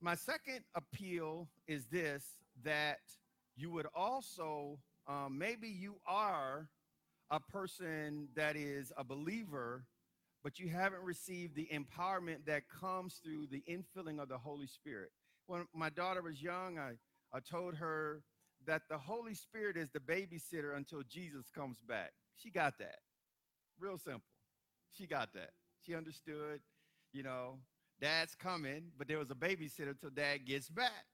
[0.00, 2.24] My second appeal is this
[2.64, 3.00] that
[3.56, 6.68] you would also, um, maybe you are
[7.30, 9.84] a person that is a believer,
[10.42, 15.10] but you haven't received the empowerment that comes through the infilling of the Holy Spirit.
[15.46, 16.92] When my daughter was young, I,
[17.32, 18.22] I told her
[18.66, 22.12] that the Holy Spirit is the babysitter until Jesus comes back.
[22.36, 22.98] She got that.
[23.78, 24.22] Real simple.
[24.92, 25.50] She got that.
[25.84, 26.60] She understood,
[27.12, 27.58] you know,
[28.00, 31.06] dad's coming, but there was a babysitter until dad gets back.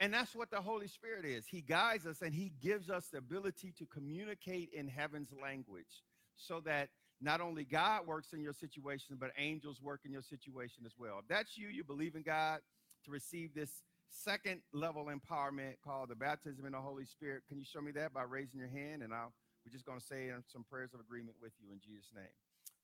[0.00, 1.46] And that's what the Holy Spirit is.
[1.46, 6.02] He guides us and He gives us the ability to communicate in heaven's language
[6.36, 6.88] so that
[7.20, 11.20] not only God works in your situation, but angels work in your situation as well.
[11.20, 12.58] If that's you, you believe in God
[13.04, 13.70] to receive this
[14.08, 17.42] second level empowerment called the baptism in the Holy Spirit.
[17.48, 19.02] Can you show me that by raising your hand?
[19.02, 19.32] And I'll,
[19.64, 22.24] we're just going to say some prayers of agreement with you in Jesus' name.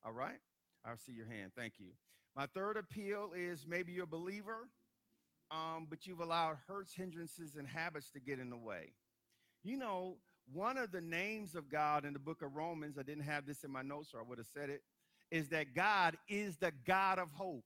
[0.05, 0.41] All right?
[0.85, 1.53] I'll see your hand.
[1.57, 1.89] Thank you.
[2.37, 4.69] My third appeal is maybe you're a believer
[5.51, 8.93] um, but you've allowed hurts, hindrances, and habits to get in the way.
[9.63, 10.17] You know,
[10.53, 13.65] one of the names of God in the book of Romans, I didn't have this
[13.65, 14.83] in my notes or I would have said it,
[15.31, 17.65] is that God is the God of hope.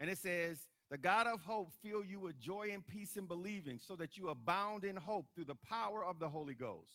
[0.00, 3.80] And it says, the God of hope fill you with joy and peace in believing
[3.84, 6.92] so that you abound in hope through the power of the Holy Ghost.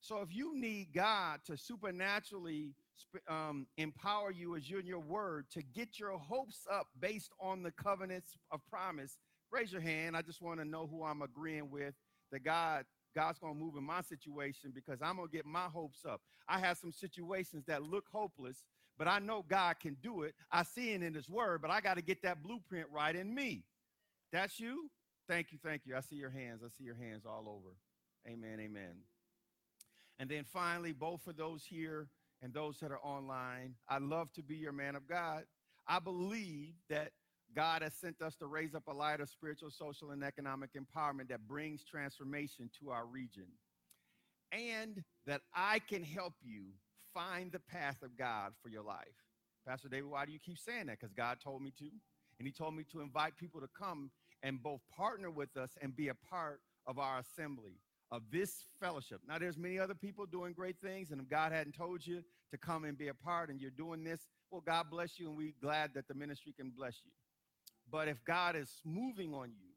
[0.00, 2.74] So if you need God to supernaturally
[3.28, 7.62] um, empower you as you're in your word to get your hopes up based on
[7.62, 9.18] the covenants of promise,
[9.50, 10.16] raise your hand.
[10.16, 11.94] I just want to know who I'm agreeing with
[12.32, 15.64] that God God's going to move in my situation because I'm going to get my
[15.72, 16.20] hopes up.
[16.46, 18.62] I have some situations that look hopeless,
[18.98, 20.34] but I know God can do it.
[20.50, 23.34] I see it in his word, but I got to get that blueprint right in
[23.34, 23.64] me.
[24.32, 24.90] That's you?
[25.28, 25.58] Thank you.
[25.62, 25.96] Thank you.
[25.96, 26.62] I see your hands.
[26.64, 27.74] I see your hands all over.
[28.28, 28.58] Amen.
[28.60, 28.96] Amen.
[30.18, 32.08] And then finally, both for those here
[32.42, 35.44] and those that are online, I love to be your man of God.
[35.86, 37.12] I believe that
[37.54, 41.28] God has sent us to raise up a light of spiritual, social, and economic empowerment
[41.28, 43.46] that brings transformation to our region.
[44.52, 46.64] And that I can help you
[47.16, 49.06] find the path of God for your life.
[49.66, 51.00] Pastor David, why do you keep saying that?
[51.00, 51.86] Because God told me to.
[52.38, 54.10] And He told me to invite people to come
[54.42, 57.80] and both partner with us and be a part of our assembly
[58.12, 59.20] of this fellowship.
[59.26, 62.58] Now, there's many other people doing great things, and if God hadn't told you to
[62.58, 65.54] come and be a part and you're doing this, well, God bless you, and we're
[65.60, 67.10] glad that the ministry can bless you.
[67.90, 69.72] But if God is moving on you,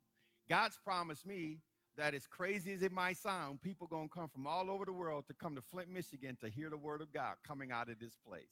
[0.49, 1.59] God's promised me
[1.99, 4.93] that as crazy as it might sound, people going to come from all over the
[4.93, 7.99] world to come to Flint, Michigan to hear the word of God coming out of
[7.99, 8.49] this place.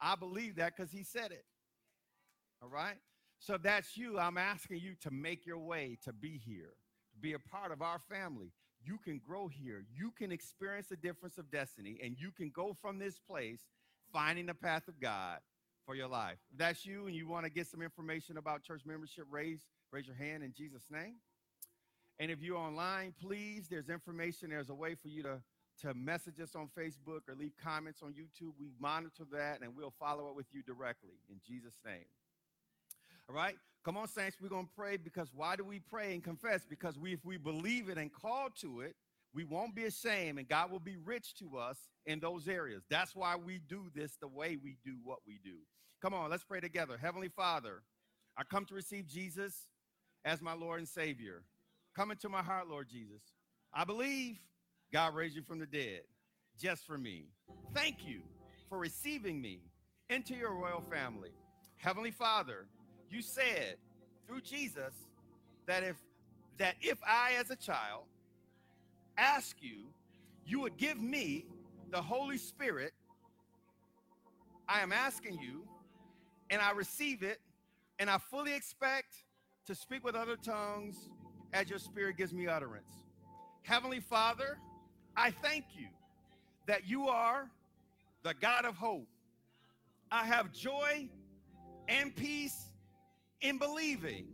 [0.00, 1.44] I believe that because he said it.
[2.62, 2.96] All right?
[3.38, 6.72] So if that's you, I'm asking you to make your way to be here,
[7.12, 8.52] to be a part of our family
[8.84, 9.84] you can grow here.
[9.94, 13.60] You can experience the difference of destiny, and you can go from this place
[14.12, 15.38] finding the path of God
[15.86, 16.38] for your life.
[16.52, 20.06] If that's you and you want to get some information about church membership, raise, raise
[20.06, 21.14] your hand in Jesus' name.
[22.18, 24.50] And if you're online, please, there's information.
[24.50, 25.40] There's a way for you to,
[25.82, 28.52] to message us on Facebook or leave comments on YouTube.
[28.58, 32.04] We monitor that and we'll follow up with you directly in Jesus' name.
[33.28, 33.56] All right?
[33.84, 36.64] Come on, saints, we're going to pray because why do we pray and confess?
[36.68, 38.94] Because we, if we believe it and call to it,
[39.34, 42.84] we won't be ashamed and God will be rich to us in those areas.
[42.88, 45.56] That's why we do this the way we do what we do.
[46.00, 46.96] Come on, let's pray together.
[46.96, 47.82] Heavenly Father,
[48.38, 49.66] I come to receive Jesus
[50.24, 51.42] as my Lord and Savior.
[51.94, 53.22] Come into my heart, Lord Jesus.
[53.72, 54.36] I believe
[54.92, 56.00] God raised you from the dead
[56.60, 57.26] just for me.
[57.72, 58.20] Thank you
[58.68, 59.60] for receiving me
[60.10, 61.30] into your royal family.
[61.76, 62.66] Heavenly Father,
[63.10, 63.76] you said
[64.26, 64.92] through Jesus
[65.66, 65.96] that if
[66.58, 68.04] that if I as a child
[69.16, 69.86] ask you,
[70.46, 71.46] you would give me
[71.90, 72.92] the Holy Spirit.
[74.68, 75.62] I am asking you,
[76.50, 77.40] and I receive it,
[77.98, 79.14] and I fully expect
[79.66, 81.08] to speak with other tongues
[81.54, 82.92] as your spirit gives me utterance.
[83.62, 84.58] Heavenly Father,
[85.16, 85.86] I thank you
[86.66, 87.48] that you are
[88.24, 89.06] the God of hope.
[90.10, 91.08] I have joy
[91.88, 92.72] and peace
[93.40, 94.26] in believing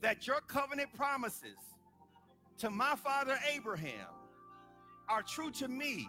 [0.00, 1.58] that your covenant promises
[2.58, 4.08] to my father Abraham
[5.08, 6.08] are true to me,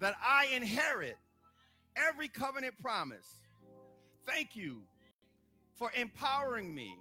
[0.00, 1.16] that I inherit
[1.96, 3.40] every covenant promise.
[4.26, 4.82] Thank you
[5.74, 6.94] for empowering me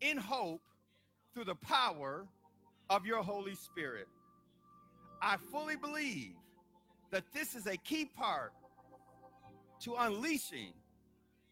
[0.00, 0.60] in hope
[1.34, 2.24] through the power
[2.88, 4.06] of your Holy Spirit.
[5.20, 6.34] I fully believe
[7.10, 8.52] that this is a key part
[9.80, 10.72] to unleashing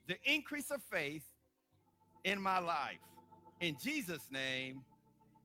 [0.06, 1.24] the increase of faith
[2.24, 2.98] in my life.
[3.60, 4.82] In Jesus' name,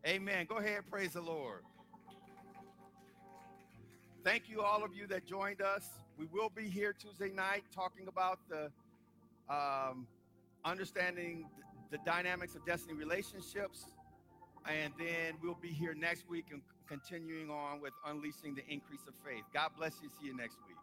[0.05, 0.45] amen.
[0.47, 1.61] Go ahead, praise the Lord.
[4.23, 5.87] Thank you, all of you that joined us.
[6.17, 8.71] We will be here Tuesday night talking about the
[9.53, 10.07] um,
[10.65, 11.45] understanding
[11.91, 13.85] the dynamics of destiny relationships.
[14.67, 19.13] And then we'll be here next week and continuing on with unleashing the increase of
[19.25, 19.43] faith.
[19.53, 20.09] God bless you.
[20.19, 20.77] See you next week.